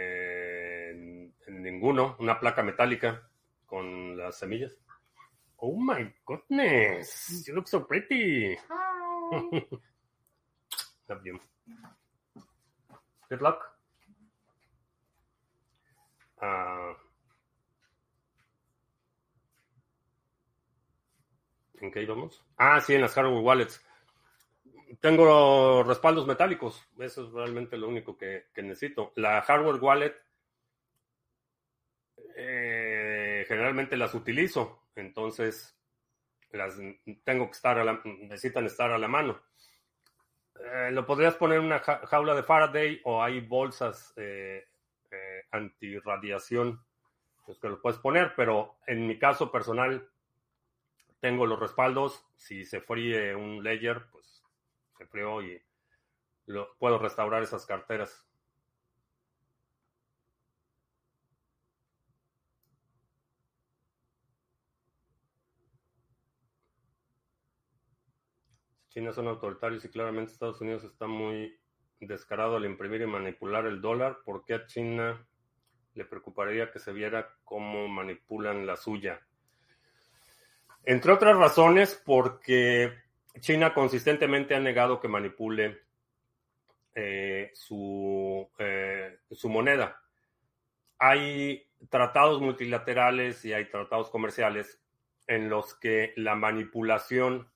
[1.64, 2.16] ninguno.
[2.20, 3.28] Una placa metálica
[3.66, 4.76] con las semillas.
[5.56, 7.44] Oh my goodness.
[7.46, 8.56] You look so pretty.
[8.68, 9.66] Hi.
[11.08, 11.40] Love you.
[13.28, 13.74] Good luck.
[16.40, 16.94] Uh,
[21.80, 22.42] ¿En qué íbamos?
[22.56, 23.84] Ah, sí, en las hardware wallets.
[25.00, 29.12] Tengo respaldos metálicos, eso es realmente lo único que, necesito.
[29.16, 30.14] La hardware wallet
[33.44, 35.76] eh, generalmente las utilizo, entonces
[36.50, 36.78] las
[37.24, 39.40] tengo que estar a la, necesitan estar a la mano.
[40.60, 44.66] Eh, lo podrías poner en una jaula de Faraday o hay bolsas eh,
[45.10, 46.84] eh, antirradiación
[47.44, 50.08] pues que lo puedes poner, pero en mi caso personal
[51.20, 52.24] tengo los respaldos.
[52.36, 54.42] Si se fríe un layer, pues
[54.96, 55.60] se creó y
[56.78, 58.26] puedo restaurar esas carteras.
[68.94, 71.58] China son autoritarios y claramente Estados Unidos está muy
[71.98, 74.18] descarado al imprimir y manipular el dólar.
[74.24, 75.26] ¿Por qué a China
[75.94, 79.20] le preocuparía que se viera cómo manipulan la suya?
[80.84, 82.92] Entre otras razones, porque
[83.40, 85.80] China consistentemente ha negado que manipule
[86.94, 90.00] eh, su, eh, su moneda.
[90.98, 94.80] Hay tratados multilaterales y hay tratados comerciales
[95.26, 97.50] en los que la manipulación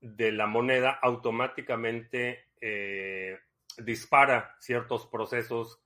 [0.00, 3.38] de la moneda automáticamente eh,
[3.78, 5.80] dispara ciertos procesos,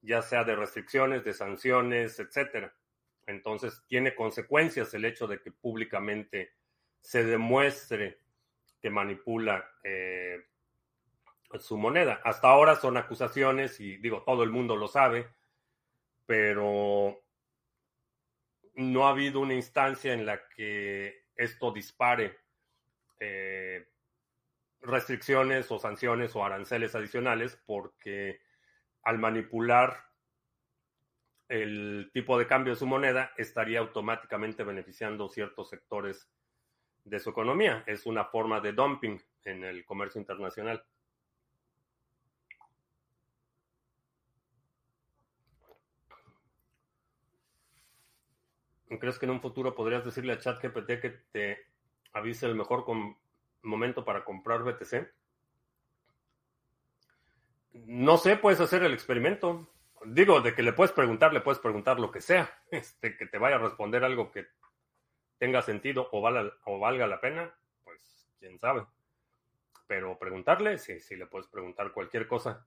[0.00, 2.74] ya sea de restricciones, de sanciones, etcétera.
[3.26, 6.52] Entonces tiene consecuencias el hecho de que públicamente
[7.00, 8.18] se demuestre
[8.80, 10.44] que manipula eh,
[11.58, 12.20] su moneda.
[12.24, 15.28] Hasta ahora son acusaciones y digo, todo el mundo lo sabe,
[16.26, 17.22] pero
[18.74, 22.38] no ha habido una instancia en la que esto dispare
[23.24, 23.86] eh,
[24.80, 28.40] restricciones o sanciones o aranceles adicionales porque
[29.04, 30.06] al manipular
[31.48, 36.28] el tipo de cambio de su moneda estaría automáticamente beneficiando ciertos sectores
[37.04, 37.84] de su economía.
[37.86, 40.84] Es una forma de dumping en el comercio internacional.
[48.98, 51.71] ¿Crees que en un futuro podrías decirle a ChatGPT que te
[52.12, 52.84] avise el mejor
[53.62, 55.08] momento para comprar BTC?
[57.72, 59.68] No sé, puedes hacer el experimento.
[60.04, 62.58] Digo, de que le puedes preguntar, le puedes preguntar lo que sea.
[62.70, 64.46] Este, que te vaya a responder algo que
[65.38, 67.52] tenga sentido o, valga la pena,
[67.84, 68.86] pues quién sabe.
[69.86, 72.66] Pero preguntarle, sí, sí, le puedes preguntar cualquier cosa.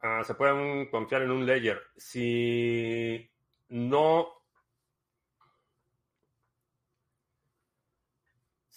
[0.00, 1.82] Ah, se pueden confiar en un layer.
[1.96, 3.30] Si
[3.68, 4.43] no,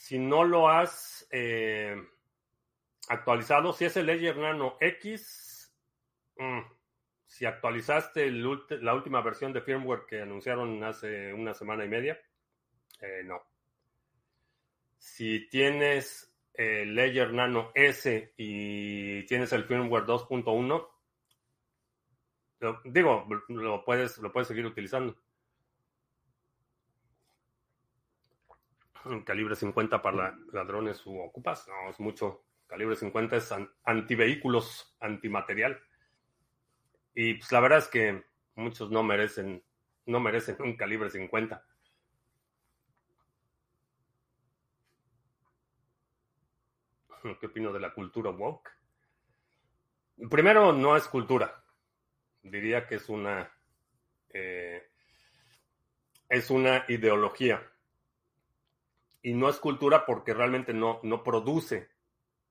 [0.08, 2.02] si no lo has eh,
[3.10, 5.70] actualizado, si es el Ledger Nano X,
[6.38, 6.62] mm,
[7.26, 12.18] si actualizaste la última versión de firmware que anunciaron hace una semana y media,
[13.02, 13.42] eh, no.
[14.98, 20.88] Si tienes el Ledger Nano S y tienes el firmware 2.1,
[22.86, 25.18] digo, lo puedes, lo puedes seguir utilizando.
[29.24, 32.44] Calibre 50 para ladrones u ocupas, no, es mucho.
[32.68, 35.80] Calibre 50 es antivehículos, antimaterial.
[37.14, 38.24] Y pues la verdad es que
[38.56, 39.64] muchos no merecen,
[40.06, 41.66] no merecen un calibre 50.
[47.40, 48.70] ¿Qué opino de la cultura woke?
[50.30, 51.64] Primero, no es cultura
[52.50, 53.52] diría que es una,
[54.30, 54.90] eh,
[56.30, 57.62] es una ideología.
[59.22, 61.90] Y no es cultura porque realmente no, no produce,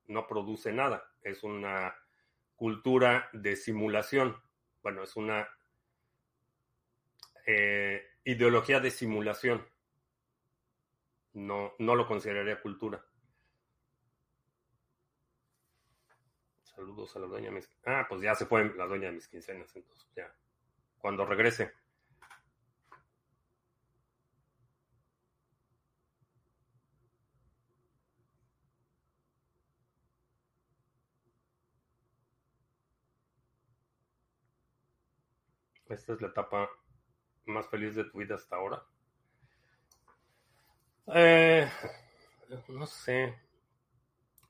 [0.07, 1.11] no produce nada.
[1.21, 1.95] Es una
[2.55, 4.35] cultura de simulación.
[4.81, 5.47] Bueno, es una
[7.45, 9.65] eh, ideología de simulación.
[11.33, 13.05] No, no lo consideraría cultura.
[16.63, 17.71] Saludos a la dueña de mis...
[17.85, 20.31] Ah, pues ya se fue la dueña de mis quincenas, entonces ya.
[20.97, 21.71] Cuando regrese.
[35.89, 36.69] Esta es la etapa
[37.45, 38.83] más feliz de tu vida hasta ahora.
[41.13, 41.69] Eh,
[42.67, 43.35] no sé.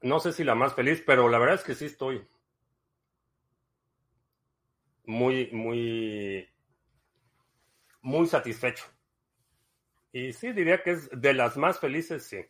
[0.01, 2.27] No sé si la más feliz, pero la verdad es que sí estoy
[5.05, 6.47] muy, muy,
[8.01, 8.85] muy satisfecho.
[10.11, 12.45] Y sí, diría que es de las más felices, sí.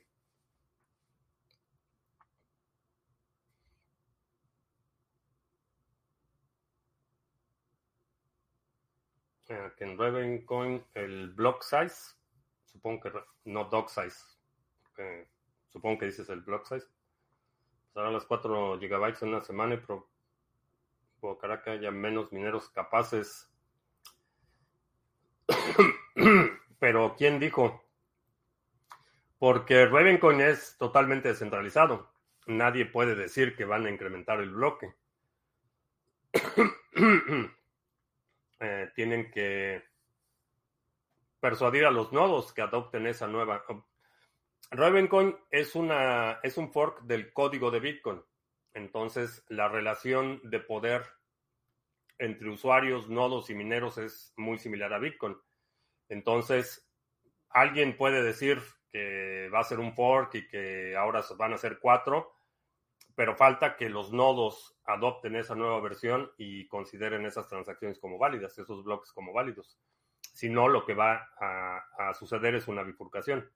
[9.77, 12.15] Que en Ravencoin el block size,
[12.65, 13.11] supongo que
[13.45, 14.17] no dog size,
[15.69, 16.87] supongo que dices el block size,
[17.95, 19.81] a las 4 GB en una semana y
[21.19, 23.49] provocará que haya menos mineros capaces.
[26.79, 27.83] Pero, ¿quién dijo?
[29.39, 32.11] Porque Ravencoin es totalmente descentralizado.
[32.45, 34.93] Nadie puede decir que van a incrementar el bloque.
[38.59, 39.83] Eh, tienen que
[41.39, 43.63] persuadir a los nodos que adopten esa nueva
[44.71, 48.21] Ravencoin es, una, es un fork del código de Bitcoin.
[48.73, 51.03] Entonces, la relación de poder
[52.19, 55.37] entre usuarios, nodos y mineros es muy similar a Bitcoin.
[56.09, 56.89] Entonces,
[57.49, 61.79] alguien puede decir que va a ser un fork y que ahora van a ser
[61.79, 62.36] cuatro,
[63.17, 68.59] pero falta que los nodos adopten esa nueva versión y consideren esas transacciones como válidas,
[68.59, 69.79] esos bloques como válidos.
[70.21, 73.51] Si no, lo que va a, suceder es una bifurcación.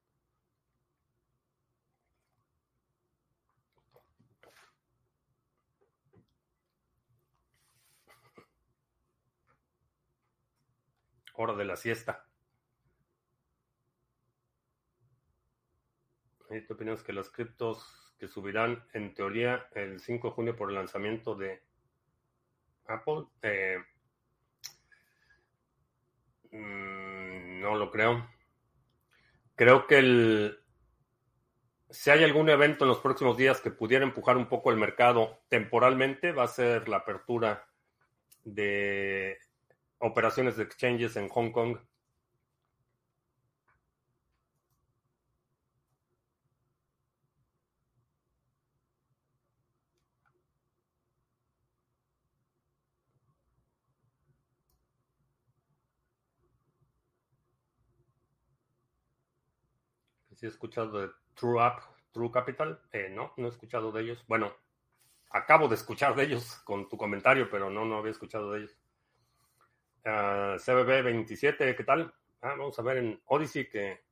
[11.35, 12.25] Hora de la siesta.
[16.49, 20.69] Mi opinión es que las criptos que subirán en teoría el 5 de junio por
[20.69, 21.59] el lanzamiento de
[22.85, 23.23] Apple?
[23.41, 23.79] Eh,
[26.51, 28.29] mm, no lo creo.
[29.55, 30.59] Creo que el,
[31.89, 35.39] si hay algún evento en los próximos días que pudiera empujar un poco el mercado
[35.49, 37.67] temporalmente, va a ser la apertura
[38.43, 39.39] de
[39.97, 41.77] operaciones de exchanges en Hong Kong.
[60.41, 62.81] Si he escuchado de True Up, True Capital.
[62.91, 64.25] Eh, no, no he escuchado de ellos.
[64.27, 64.51] Bueno,
[65.29, 68.75] acabo de escuchar de ellos con tu comentario, pero no, no había escuchado de ellos.
[70.03, 72.11] Ah, CBB27, ¿qué tal?
[72.41, 74.03] Ah, vamos a ver en Odyssey que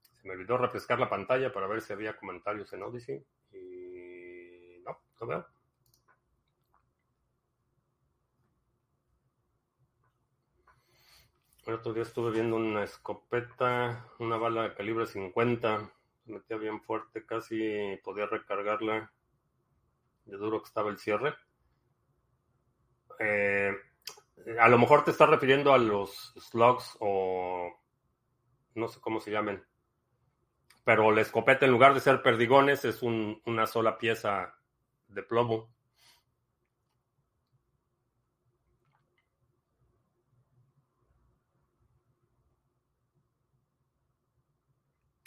[0.00, 3.22] se me olvidó refrescar la pantalla para ver si había comentarios en Odyssey.
[3.52, 5.46] Y no, no veo.
[11.66, 15.92] El otro día estuve viendo una escopeta, una bala de calibre 50.
[16.24, 19.12] Se metía bien fuerte, casi podía recargarla
[20.24, 21.34] de duro que estaba el cierre.
[23.18, 23.72] Eh,
[24.58, 27.70] a lo mejor te estás refiriendo a los slugs o
[28.74, 29.62] no sé cómo se llamen.
[30.84, 34.54] Pero la escopeta, en lugar de ser perdigones, es una sola pieza
[35.08, 35.70] de plomo.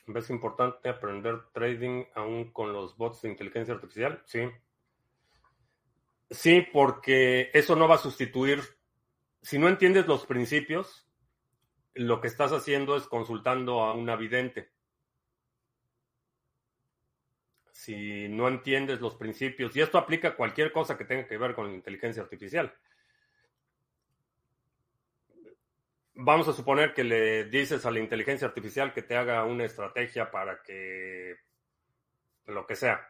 [0.05, 4.21] ¿Ves importante aprender trading aún con los bots de inteligencia artificial?
[4.25, 4.49] Sí.
[6.29, 8.61] Sí, porque eso no va a sustituir.
[9.41, 11.07] Si no entiendes los principios,
[11.93, 14.71] lo que estás haciendo es consultando a un vidente.
[17.71, 21.53] Si no entiendes los principios, y esto aplica a cualquier cosa que tenga que ver
[21.53, 22.73] con inteligencia artificial.
[26.15, 30.31] Vamos a suponer que le dices a la inteligencia artificial que te haga una estrategia
[30.31, 31.35] para que
[32.45, 33.07] lo que sea.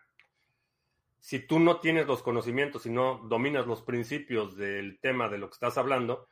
[1.19, 5.47] Si tú no tienes los conocimientos y no dominas los principios del tema de lo
[5.49, 6.27] que estás hablando,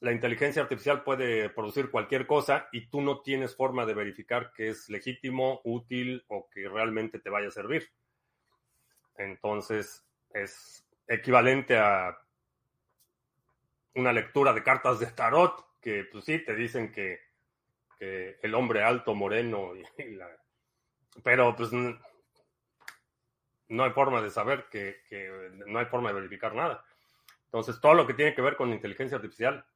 [0.00, 4.70] la inteligencia artificial puede producir cualquier cosa y tú no tienes forma de verificar que
[4.70, 7.90] es legítimo, útil o que realmente te vaya a servir.
[9.16, 12.16] Entonces, es equivalente a
[13.94, 17.28] una lectura de cartas de tarot que pues sí, te dicen que,
[18.00, 19.84] el hombre alto, moreno, y,
[21.22, 21.70] pero pues
[23.68, 26.82] no hay forma de saber que, no hay forma de verificar nada.
[27.44, 29.66] Entonces, todo lo que tiene que ver con inteligencia artificial,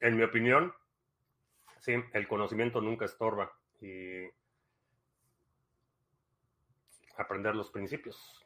[0.00, 0.74] en mi opinión,
[1.78, 4.24] sí, el conocimiento nunca estorba y
[7.16, 8.44] aprender los principios.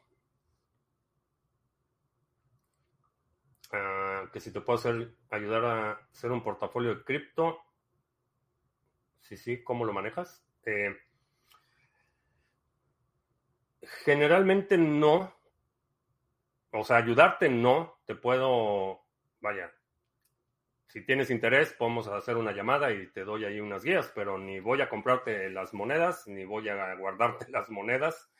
[3.73, 7.59] Ah, que si te puedo hacer, ayudar a hacer un portafolio de cripto.
[9.21, 10.45] Sí, sí, ¿cómo lo manejas?
[10.65, 10.95] Eh,
[14.05, 15.33] generalmente no.
[16.71, 17.99] O sea, ayudarte no.
[18.05, 19.01] Te puedo,
[19.41, 19.71] vaya,
[20.93, 24.59] si tienes interés, podemos hacer una llamada y te doy ahí unas guías, pero ni
[24.59, 28.31] voy a comprarte las monedas, ni voy a guardarte las monedas.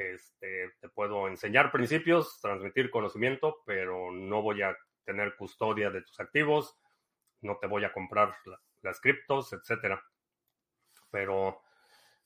[0.00, 4.74] Este, te puedo enseñar principios, transmitir conocimiento, pero no voy a
[5.04, 6.80] tener custodia de tus activos,
[7.42, 8.34] no te voy a comprar
[8.80, 10.02] las criptos, etcétera.
[11.10, 11.60] Pero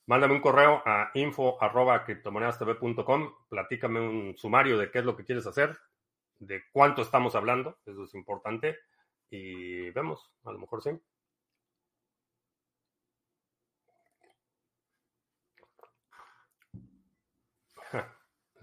[0.07, 2.07] mándame un correo a info arroba
[3.49, 5.77] platícame un sumario de qué es lo que quieres hacer,
[6.39, 8.79] de cuánto estamos hablando, eso es importante,
[9.31, 10.91] y vemos, a lo mejor sí.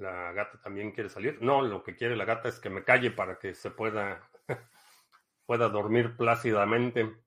[0.01, 1.39] La gata también quiere salir.
[1.43, 4.27] No, lo que quiere la gata es que me calle para que se pueda,
[5.45, 7.23] pueda dormir plácidamente.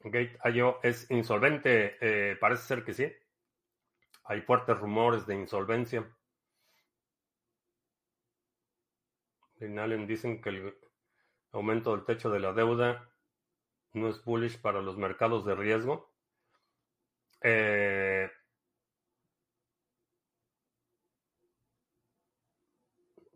[0.00, 1.98] Gate.io es insolvente.
[2.00, 3.12] Eh, parece ser que sí.
[4.24, 6.04] Hay fuertes rumores de insolvencia.
[9.60, 10.76] En dicen que el
[11.52, 13.08] aumento del techo de la deuda
[13.92, 16.12] no es bullish para los mercados de riesgo.
[17.40, 18.13] Eh,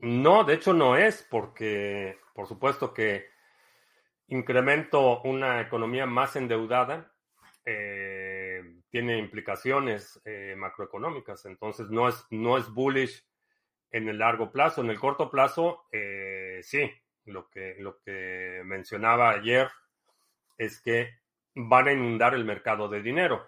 [0.00, 3.26] No, de hecho no es, porque por supuesto que
[4.28, 7.12] incremento una economía más endeudada
[7.64, 13.26] eh, tiene implicaciones eh, macroeconómicas, entonces no es, no es bullish
[13.90, 14.82] en el largo plazo.
[14.82, 16.90] En el corto plazo, eh, sí,
[17.24, 19.68] Lo que, lo que mencionaba ayer
[20.56, 21.18] es que
[21.54, 23.46] van a inundar el mercado de dinero.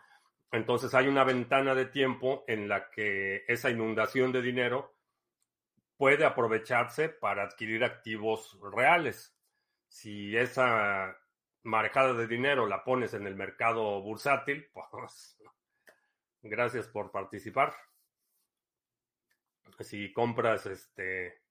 [0.52, 4.94] Entonces hay una ventana de tiempo en la que esa inundación de dinero
[6.00, 9.36] puede aprovecharse para adquirir activos reales.
[9.86, 11.14] Si esa
[11.62, 15.36] marejada de dinero la pones en el mercado bursátil, pues
[16.40, 17.74] gracias por participar.
[19.80, 21.42] Si compras este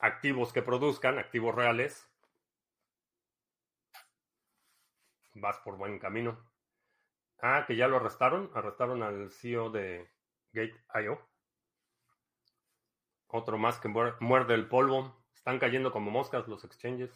[0.00, 2.06] activos que produzcan, activos reales,
[5.32, 6.44] vas por buen camino.
[7.38, 8.50] Ah, que ya lo arrestaron.
[8.54, 10.12] Arrestaron al CEO de
[10.52, 11.18] Gate.io.
[13.28, 15.24] Otro más que muerde el polvo.
[15.34, 17.10] Están cayendo como moscas los exchanges.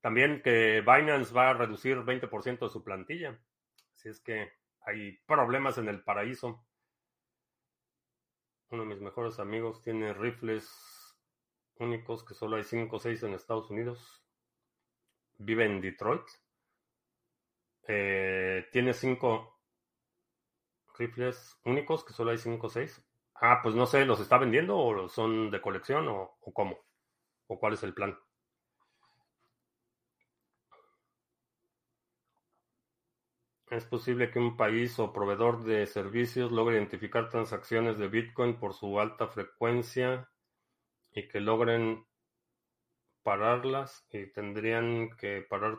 [0.00, 3.38] También que Binance va a reducir 20% de su plantilla.
[3.94, 6.64] Así es que hay problemas en el paraíso.
[8.70, 11.18] Uno de mis mejores amigos tiene rifles
[11.76, 14.24] únicos que solo hay 5 o 6 en Estados Unidos.
[15.36, 16.26] Vive en Detroit.
[17.86, 19.59] Eh, tiene 5
[21.00, 23.02] rifles únicos que solo hay 5 o 6.
[23.34, 26.78] Ah, pues no sé, ¿los está vendiendo o son de colección o, o cómo?
[27.48, 28.16] ¿O cuál es el plan?
[33.70, 38.74] Es posible que un país o proveedor de servicios logre identificar transacciones de Bitcoin por
[38.74, 40.28] su alta frecuencia
[41.12, 42.04] y que logren
[43.22, 45.78] pararlas y tendrían que parar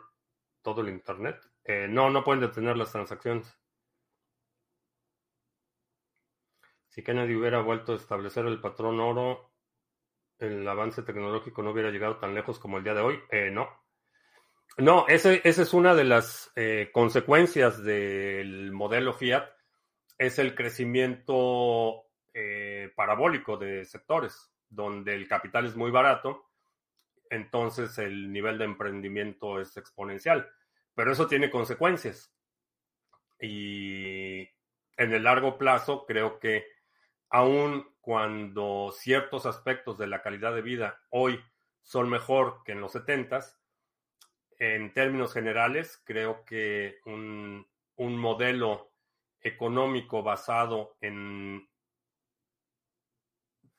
[0.62, 1.38] todo el Internet.
[1.64, 3.54] Eh, no, no pueden detener las transacciones.
[6.92, 9.50] Si Kennedy hubiera vuelto a establecer el patrón oro,
[10.38, 13.18] el avance tecnológico no hubiera llegado tan lejos como el día de hoy.
[13.30, 13.66] Eh, no.
[14.76, 19.48] No, esa es una de las eh, consecuencias del modelo Fiat,
[20.18, 22.04] es el crecimiento
[22.94, 26.50] parabólico de sectores, donde el capital es muy barato,
[27.30, 30.50] entonces el nivel de emprendimiento es exponencial.
[30.94, 32.34] Pero eso tiene consecuencias.
[33.40, 34.42] Y
[34.96, 36.81] en el largo plazo creo que
[37.32, 41.42] aun cuando ciertos aspectos de la calidad de vida hoy
[41.82, 43.40] son mejor que en los 70
[44.58, 47.66] en términos generales, creo que un,
[47.96, 48.92] modelo
[49.40, 51.68] económico basado en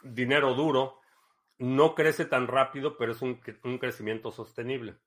[0.01, 0.99] dinero duro
[1.57, 3.35] no crece tan rápido, pero es un
[3.79, 4.97] crecimiento sostenible.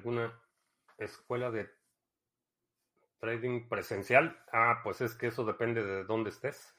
[0.00, 0.32] Alguna
[0.96, 1.70] escuela de
[3.18, 4.42] trading presencial.
[4.50, 6.74] Ah, pues es que eso depende de dónde estés.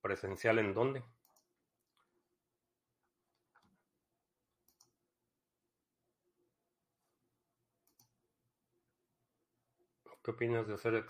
[0.00, 1.02] ¿Presencial en dónde?
[10.22, 11.04] ¿Qué opinas de hacer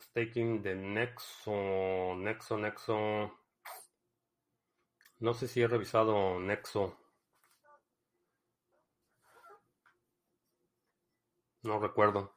[0.00, 2.14] staking de Nexo?
[2.16, 3.38] Nexo, Nexo.
[5.18, 7.03] No sé si he revisado Nexo.
[11.64, 12.36] No recuerdo.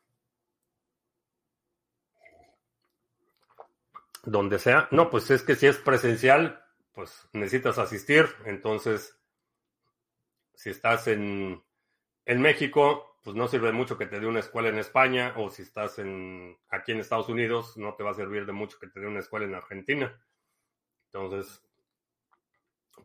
[4.24, 4.88] Donde sea.
[4.92, 6.64] No, pues es que si es presencial,
[6.94, 8.26] pues necesitas asistir.
[8.46, 9.20] Entonces,
[10.54, 11.62] si estás en,
[12.26, 15.34] en México, pues no sirve mucho que te dé una escuela en España.
[15.36, 18.80] O si estás en, aquí en Estados Unidos, no te va a servir de mucho
[18.80, 20.18] que te dé una escuela en Argentina.
[21.12, 21.62] Entonces,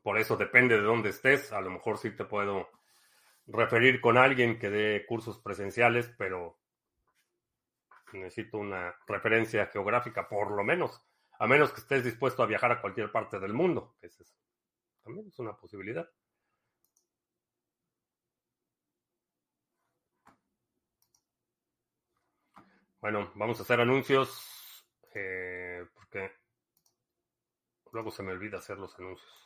[0.02, 1.52] por eso depende de dónde estés.
[1.52, 2.68] A lo mejor sí te puedo
[3.46, 6.58] referir con alguien que dé cursos presenciales, pero
[8.12, 11.02] necesito una referencia geográfica por lo menos,
[11.38, 13.96] a menos que estés dispuesto a viajar a cualquier parte del mundo.
[14.02, 14.16] es,
[15.02, 16.08] también es una posibilidad.
[23.00, 26.30] Bueno, vamos a hacer anuncios eh, porque
[27.92, 29.42] luego se me olvida hacer los anuncios.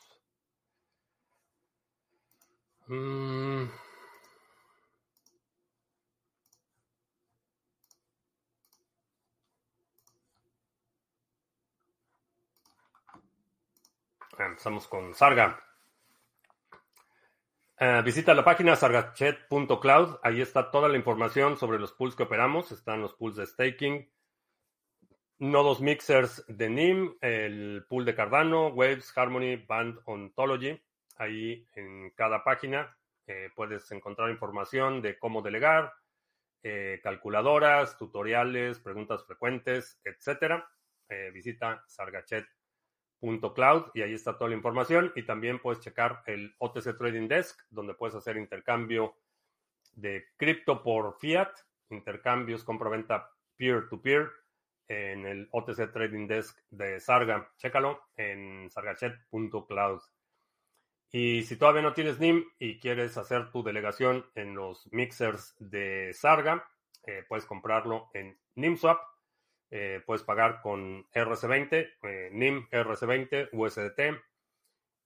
[2.89, 3.86] Mm.
[14.39, 15.63] Empezamos con Sarga.
[17.79, 20.19] Eh, visita la página sargachet.cloud.
[20.23, 22.73] Ahí está toda la información sobre los pools que operamos.
[22.73, 24.11] Están los pools de staking,
[25.39, 30.81] nodos mixers de NIM, el pool de Cardano, Waves, Harmony, Band Ontology.
[31.17, 35.93] Ahí en cada página eh, puedes encontrar información de cómo delegar,
[36.63, 40.63] eh, calculadoras, tutoriales, preguntas frecuentes, etc.
[41.33, 42.56] visita sargachet.com
[43.27, 47.61] sarga.cloud y ahí está toda la información y también puedes checar el OTC Trading Desk
[47.71, 49.17] donde puedes hacer intercambio
[49.95, 51.51] de cripto por fiat,
[51.91, 54.31] intercambios, compra-venta peer-to-peer
[54.89, 57.51] en el OTC Trading Desk de Sarga.
[57.57, 60.01] Chécalo en sargachet.cloud.
[61.11, 66.13] Y si todavía no tienes NIM y quieres hacer tu delegación en los mixers de
[66.13, 66.69] Sarga,
[67.07, 69.01] eh, puedes comprarlo en NIMSwap.
[69.71, 74.23] Eh, puedes pagar con RC20, eh, NIM RC20, USDT,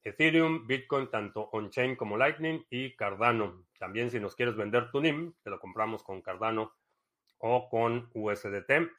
[0.03, 3.67] Ethereum, Bitcoin, tanto on-chain como Lightning y Cardano.
[3.79, 6.75] También si nos quieres vender tu NIM, te lo compramos con Cardano
[7.39, 8.91] o con USDT.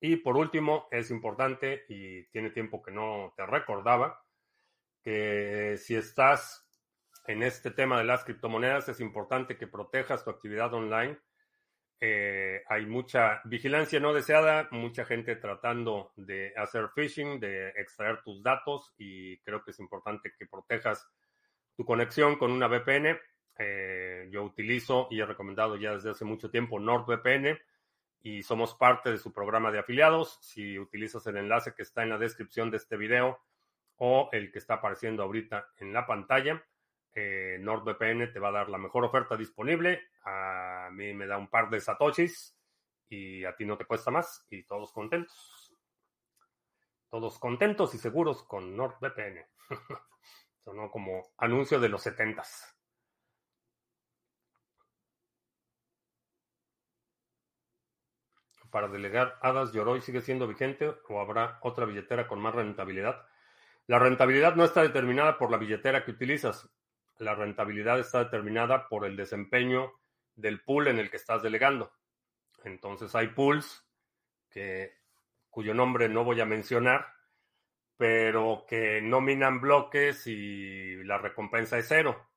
[0.00, 4.22] Y por último, es importante y tiene tiempo que no te recordaba
[5.02, 6.66] que si estás
[7.26, 11.18] en este tema de las criptomonedas, es importante que protejas tu actividad online
[12.00, 18.42] eh, hay mucha vigilancia no deseada, mucha gente tratando de hacer phishing, de extraer tus
[18.42, 21.08] datos y creo que es importante que protejas
[21.76, 23.18] tu conexión con una VPN.
[23.56, 27.58] Eh, yo utilizo y he recomendado ya desde hace mucho tiempo NordVPN
[28.20, 30.38] y somos parte de su programa de afiliados.
[30.40, 33.38] Si utilizas el enlace que está en la descripción de este video
[33.96, 36.64] o el que está apareciendo ahorita en la pantalla,
[37.14, 40.02] eh, NordVPN te va a dar la mejor oferta disponible.
[40.24, 42.56] A mí me da un par de satoshis
[43.08, 45.72] y a ti no te cuesta más y todos contentos.
[47.08, 49.46] Todos contentos y seguros con NordVPN.
[50.64, 52.74] Sonó como anuncio de los setentas.
[58.70, 63.24] Para delegar Hadas Yoroi sigue siendo vigente o habrá otra billetera con más rentabilidad.
[63.86, 66.68] La rentabilidad no está determinada por la billetera que utilizas
[67.18, 69.92] la rentabilidad está determinada por el desempeño
[70.34, 71.92] del pool en el que estás delegando.
[72.64, 73.86] Entonces hay pools
[74.50, 74.94] que,
[75.48, 77.06] cuyo nombre no voy a mencionar,
[77.96, 82.28] pero que no minan bloques y la recompensa es cero.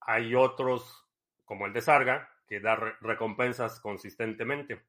[0.00, 1.06] Hay otros,
[1.44, 4.84] como el de Sarga, que da recompensas consistentemente.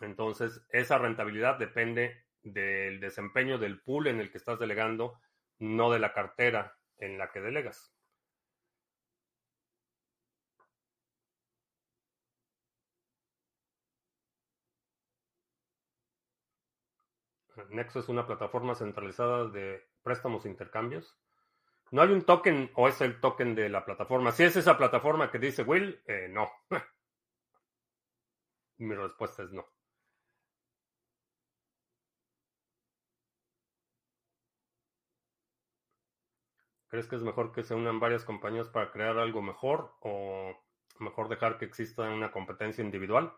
[0.00, 5.20] Entonces, esa rentabilidad depende del desempeño del pool en el que estás delegando,
[5.58, 7.92] no de la cartera en la que delegas.
[17.70, 21.16] Nexo es una plataforma centralizada de préstamos e intercambios.
[21.90, 24.32] ¿No hay un token o es el token de la plataforma?
[24.32, 26.50] Si es esa plataforma que dice Will, eh, no.
[28.78, 29.66] Mi respuesta es no.
[36.90, 40.60] ¿Crees que es mejor que se unan varias compañías para crear algo mejor o
[40.98, 43.32] mejor dejar que exista una competencia individual?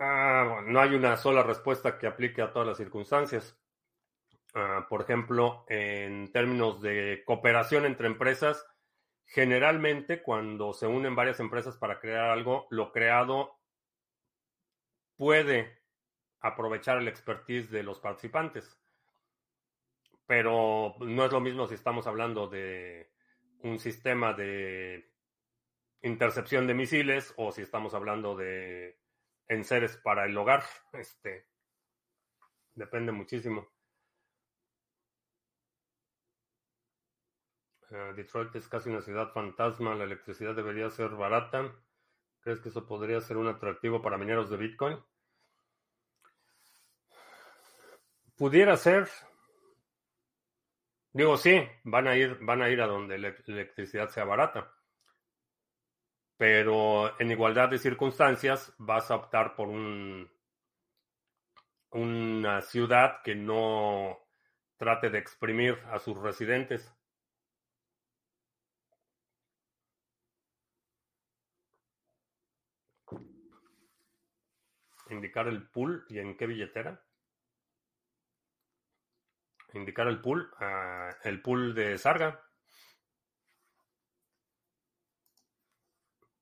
[0.00, 3.56] Ah, no hay una sola respuesta que aplique a todas las circunstancias.
[4.54, 8.66] Ah, por ejemplo, en términos de cooperación entre empresas,
[9.24, 13.60] generalmente cuando se unen varias empresas para crear algo, lo creado
[15.16, 15.78] puede
[16.40, 18.80] aprovechar el expertise de los participantes
[20.28, 23.10] pero no es lo mismo si estamos hablando de
[23.62, 25.10] un sistema de
[26.02, 29.00] intercepción de misiles o si estamos hablando de
[29.48, 30.64] enseres para el hogar.
[30.92, 31.48] Este
[32.74, 33.68] depende muchísimo.
[37.90, 41.74] Eh, Detroit es casi una ciudad fantasma, la electricidad debería ser barata.
[42.40, 45.02] ¿Crees que eso podría ser un atractivo para mineros de Bitcoin?
[48.36, 49.08] Pudiera ser,
[51.12, 54.72] Digo, sí, van a ir, van a ir a donde la electricidad sea barata.
[56.36, 60.30] Pero en igualdad de circunstancias vas a optar por un,
[61.90, 64.18] una ciudad que no
[64.76, 66.94] trate de exprimir a sus residentes.
[75.10, 77.02] Indicar el pool y en qué billetera
[79.74, 80.50] indicar el pool,
[81.24, 82.44] el pool de Sarga.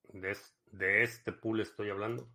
[0.09, 0.37] De,
[0.72, 2.29] de este pool estoy hablando.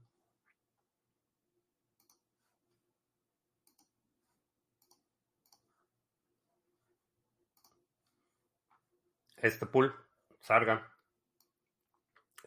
[9.37, 9.95] Este pool,
[10.39, 10.91] Sarga,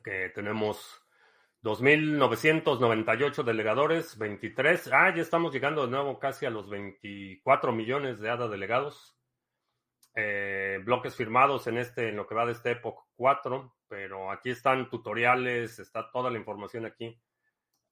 [0.04, 1.03] que tenemos
[1.64, 4.90] 2.998 delegadores, 23.
[4.92, 9.16] Ah, ya estamos llegando de nuevo casi a los 24 millones de ADA delegados.
[10.14, 14.50] Eh, bloques firmados en este, en lo que va de este Epoch 4, pero aquí
[14.50, 17.18] están tutoriales, está toda la información aquí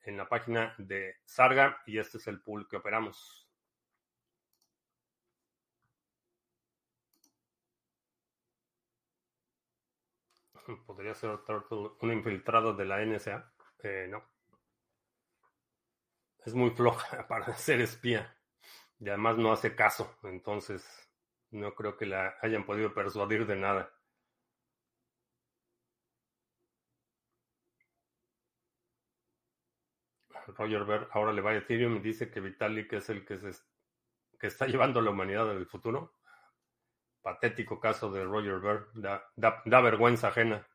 [0.03, 3.49] en la página de Sarga y este es el pool que operamos.
[10.87, 13.52] Podría ser otro, un infiltrado de la NSA.
[13.83, 14.23] Eh, no.
[16.45, 18.37] Es muy floja para ser espía.
[18.99, 20.17] Y además no hace caso.
[20.23, 20.85] Entonces,
[21.51, 23.93] no creo que la hayan podido persuadir de nada.
[30.47, 33.51] Roger Ver ahora le va a Ethereum y dice que Vitalik es el que, se,
[34.39, 36.15] que está llevando a la humanidad del futuro.
[37.23, 40.67] Patético caso de Roger Ver, da vergüenza ajena.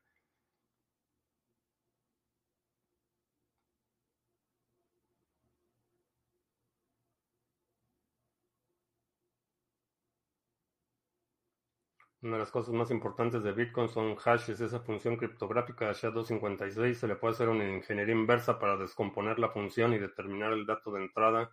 [12.20, 14.60] Una de las cosas más importantes de Bitcoin son hashes.
[14.60, 19.92] Esa función criptográfica SHA-256 se le puede hacer una ingeniería inversa para descomponer la función
[19.92, 21.52] y determinar el dato de entrada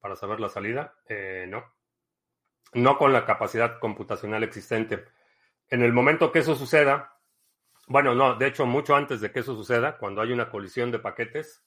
[0.00, 0.94] para saber la salida.
[1.08, 1.64] Eh, no.
[2.74, 5.06] No con la capacidad computacional existente.
[5.70, 7.18] En el momento que eso suceda,
[7.86, 10.98] bueno, no, de hecho, mucho antes de que eso suceda, cuando hay una colisión de
[10.98, 11.64] paquetes,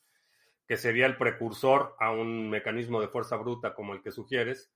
[0.68, 4.72] que sería el precursor a un mecanismo de fuerza bruta como el que sugieres,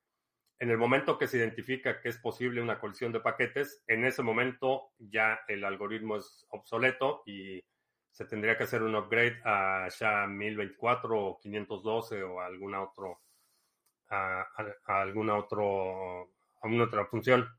[0.60, 4.24] en el momento que se identifica que es posible una colisión de paquetes, en ese
[4.24, 7.64] momento ya el algoritmo es obsoleto y
[8.10, 13.20] se tendría que hacer un upgrade a SHA 1024 o 512 o a alguna otro
[14.10, 14.48] a,
[14.86, 16.28] alguna otro a
[16.64, 17.50] alguna otra función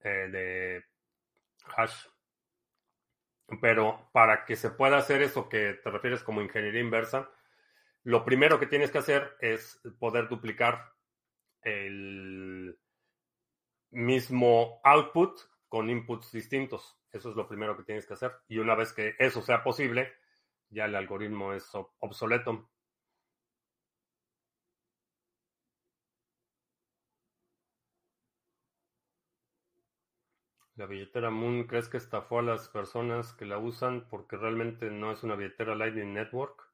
[0.00, 0.84] eh, de
[1.74, 2.06] hash.
[3.60, 7.30] Pero para que se pueda hacer eso que te refieres como ingeniería inversa,
[8.02, 10.95] lo primero que tienes que hacer es poder duplicar
[11.66, 12.78] el
[13.90, 16.96] mismo output con inputs distintos.
[17.12, 18.32] Eso es lo primero que tienes que hacer.
[18.48, 20.12] Y una vez que eso sea posible,
[20.70, 22.70] ya el algoritmo es obsoleto.
[30.76, 35.10] La billetera Moon, ¿crees que estafó a las personas que la usan porque realmente no
[35.10, 36.70] es una billetera Lightning Network?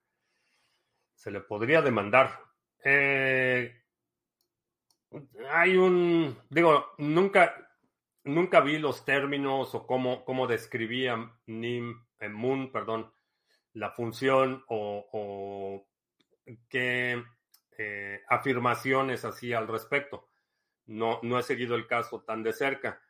[1.15, 2.41] Se le podría demandar.
[2.85, 3.82] Eh,
[5.51, 7.69] hay un, digo, nunca,
[8.25, 13.13] nunca vi los términos o cómo, cómo describía NIM, eh, Moon, perdón,
[13.75, 15.87] la función o,
[16.69, 17.23] qué
[17.79, 20.31] eh, afirmaciones hacía al respecto.
[20.87, 23.01] No, no he seguido el caso tan de cerca,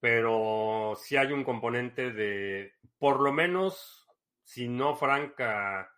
[0.00, 4.08] pero sí hay un componente de, por lo menos,
[4.42, 5.92] si no franca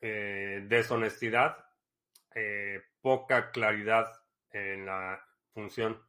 [0.00, 1.58] eh, deshonestidad,
[3.02, 4.21] poca claridad
[4.52, 5.22] en la
[5.52, 6.00] función.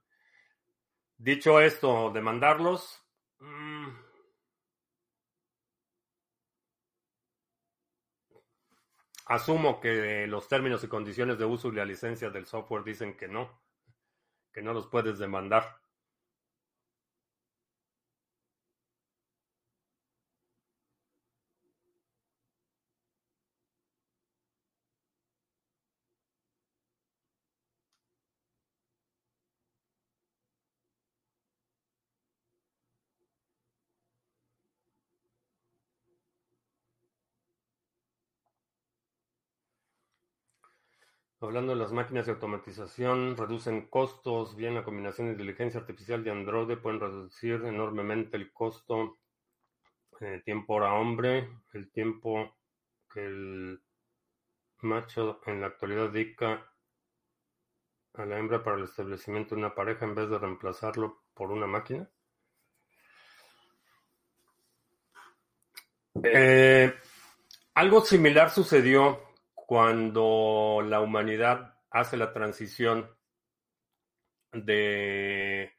[1.18, 3.02] Dicho esto, demandarlos.
[3.40, 3.90] Mm,
[9.26, 13.28] asumo que los términos y condiciones de uso y la licencia del software dicen que
[13.28, 13.62] no,
[14.52, 15.83] que no los puedes demandar.
[41.44, 46.30] Hablando de las máquinas de automatización, reducen costos, bien la combinación de inteligencia artificial y
[46.30, 49.18] Android pueden reducir enormemente el costo,
[50.22, 52.56] eh, tiempo hora hombre, el tiempo
[53.14, 53.82] que el
[54.84, 56.66] macho en la actualidad dedica
[58.14, 61.68] a la hembra para el establecimiento de una pareja en vez de reemplazarlo por una
[61.68, 62.10] máquina.
[66.24, 66.94] Eh,
[67.74, 69.33] algo similar sucedió
[69.74, 73.10] cuando la humanidad hace la transición
[74.52, 75.74] de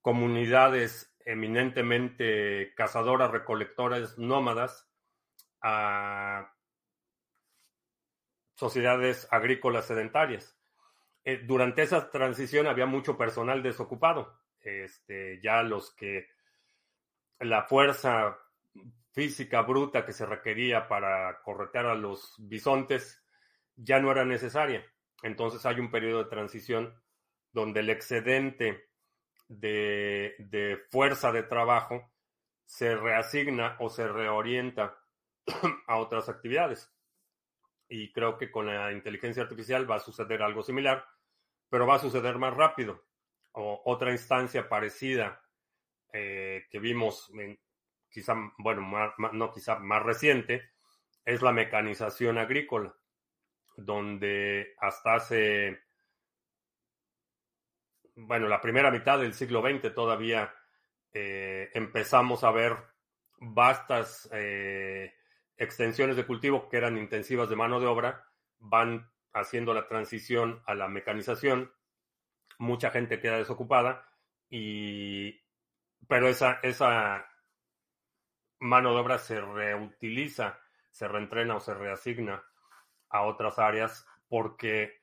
[0.00, 4.90] comunidades eminentemente cazadoras, recolectoras, nómadas,
[5.62, 6.52] a
[8.56, 10.58] sociedades agrícolas sedentarias.
[11.22, 14.40] Eh, durante esa transición había mucho personal desocupado.
[14.58, 16.26] Este, ya los que
[17.38, 18.36] la fuerza
[19.12, 23.19] física bruta que se requería para corretear a los bisontes
[23.76, 24.84] ya no era necesaria.
[25.22, 26.94] Entonces hay un periodo de transición
[27.52, 28.90] donde el excedente
[29.48, 32.12] de, fuerza de trabajo
[32.64, 34.96] se reasigna o se reorienta
[35.86, 36.92] a otras actividades.
[37.88, 41.04] Y creo que con la inteligencia artificial va a suceder algo similar,
[41.68, 43.04] pero va a suceder más rápido.
[43.52, 45.42] Otra instancia parecida
[46.12, 47.58] eh, que vimos en,
[48.08, 48.82] quizá, bueno,
[49.32, 50.70] no quizá más reciente,
[51.24, 52.94] es la mecanización agrícola,
[53.84, 55.80] donde hasta hace,
[58.14, 60.54] bueno, la primera mitad del siglo XX todavía
[61.12, 62.76] eh, empezamos a ver
[63.38, 65.14] vastas eh,
[65.56, 68.26] extensiones de cultivo que eran intensivas de mano de obra,
[68.58, 71.72] van haciendo la transición a la mecanización,
[72.58, 74.06] mucha gente queda desocupada
[74.48, 75.40] y
[76.08, 77.26] pero esa, esa
[78.58, 80.58] mano de obra se reutiliza,
[80.90, 82.42] se reentrena o se reasigna
[83.10, 85.00] a otras áreas porque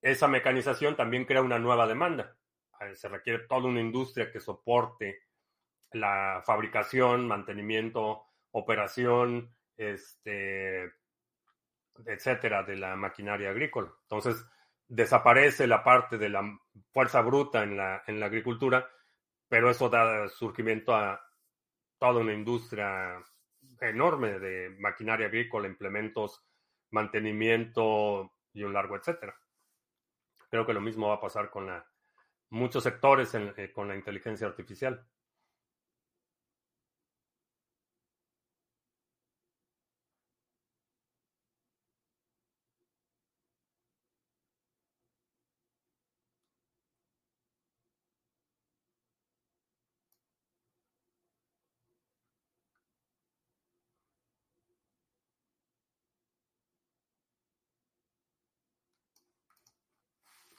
[0.00, 2.36] esa mecanización también crea una nueva demanda.
[2.80, 5.22] Eh, se requiere toda una industria que soporte
[5.92, 10.92] la fabricación, mantenimiento, operación, este,
[12.06, 13.92] etcétera, de la maquinaria agrícola.
[14.02, 14.44] Entonces,
[14.88, 16.42] desaparece la parte de la
[16.92, 18.88] fuerza bruta en la, en la agricultura,
[19.48, 21.20] pero eso da surgimiento a
[21.98, 23.22] toda una industria
[23.80, 26.44] enorme de maquinaria agrícola, implementos,
[26.92, 29.34] mantenimiento y un largo etcétera.
[30.50, 31.84] Creo que lo mismo va a pasar con la,
[32.50, 35.04] muchos sectores eh, con la inteligencia artificial.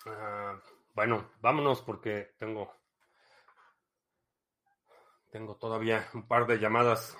[0.06, 0.60] Ah,
[0.94, 2.72] bueno, vámonos porque tengo
[5.32, 7.18] tengo todavía un par de llamadas.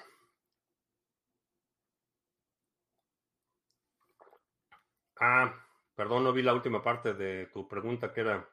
[5.20, 5.54] Ah,
[5.96, 8.48] perdón, no vi la última parte de tu pregunta que era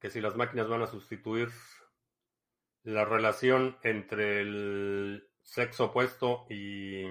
[0.00, 1.50] que si las máquinas van a sustituir
[2.84, 7.04] la relación entre el sexo opuesto y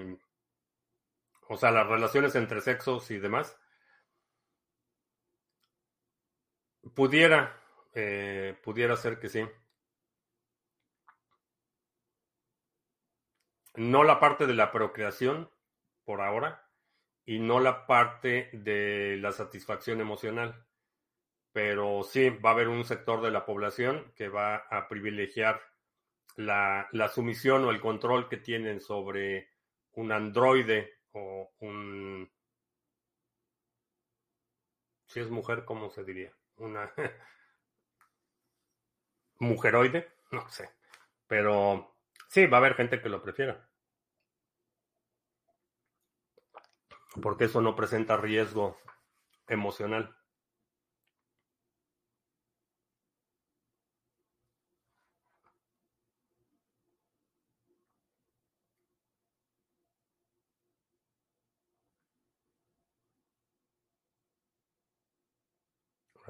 [1.48, 3.58] o sea, las relaciones entre sexos y demás,
[6.94, 7.56] pudiera,
[7.94, 9.46] eh, pudiera ser que sí.
[13.76, 15.50] No la parte de la procreación,
[16.04, 16.68] por ahora,
[17.24, 20.66] y no la parte de la satisfacción emocional.
[21.52, 25.60] Pero sí, va a haber un sector de la población que va a privilegiar
[26.36, 29.50] la, la sumisión o el control que tienen sobre
[29.92, 32.30] un androide o un...
[35.06, 36.32] Si es mujer, ¿cómo se diría?
[36.58, 36.92] Una...
[39.40, 40.70] mujeroide, no sé.
[41.26, 41.94] Pero
[42.28, 43.68] sí, va a haber gente que lo prefiera.
[47.22, 48.76] Porque eso no presenta riesgo
[49.48, 50.17] emocional.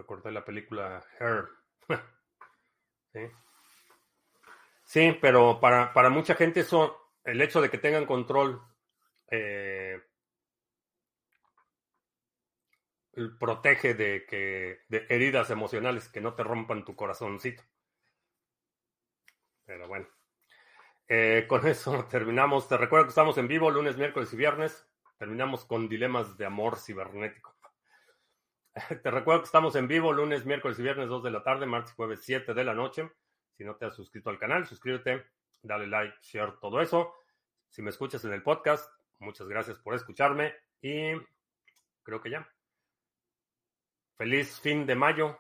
[0.09, 1.49] Recordé la película Her.
[4.85, 5.19] ¿Sí?
[5.21, 8.59] pero para, para, mucha gente eso, el hecho de que tengan control
[9.31, 10.01] eh,
[13.39, 17.63] protege de que de heridas emocionales que no te rompan tu corazoncito.
[19.67, 20.09] Pero bueno.
[21.07, 22.67] Eh, con eso terminamos.
[22.67, 24.89] Te recuerdo que estamos en vivo lunes, miércoles y viernes.
[25.19, 27.58] Terminamos con dilemas de amor cibernético.
[29.03, 31.93] Te recuerdo que estamos en vivo lunes, miércoles y viernes 2 de la tarde, martes
[31.93, 33.11] y jueves 7 de la noche.
[33.57, 35.27] Si no te has suscrito al canal, suscríbete,
[35.63, 37.15] dale like, share, todo eso.
[37.69, 41.13] Si me escuchas en el podcast, muchas gracias por escucharme y
[42.03, 42.49] creo que ya.
[44.17, 45.39] Feliz fin de mayo.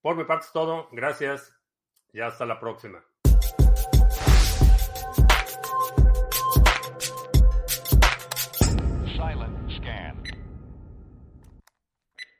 [0.00, 0.88] Por mi parte es todo.
[0.92, 1.56] Gracias
[2.12, 3.04] y hasta la próxima.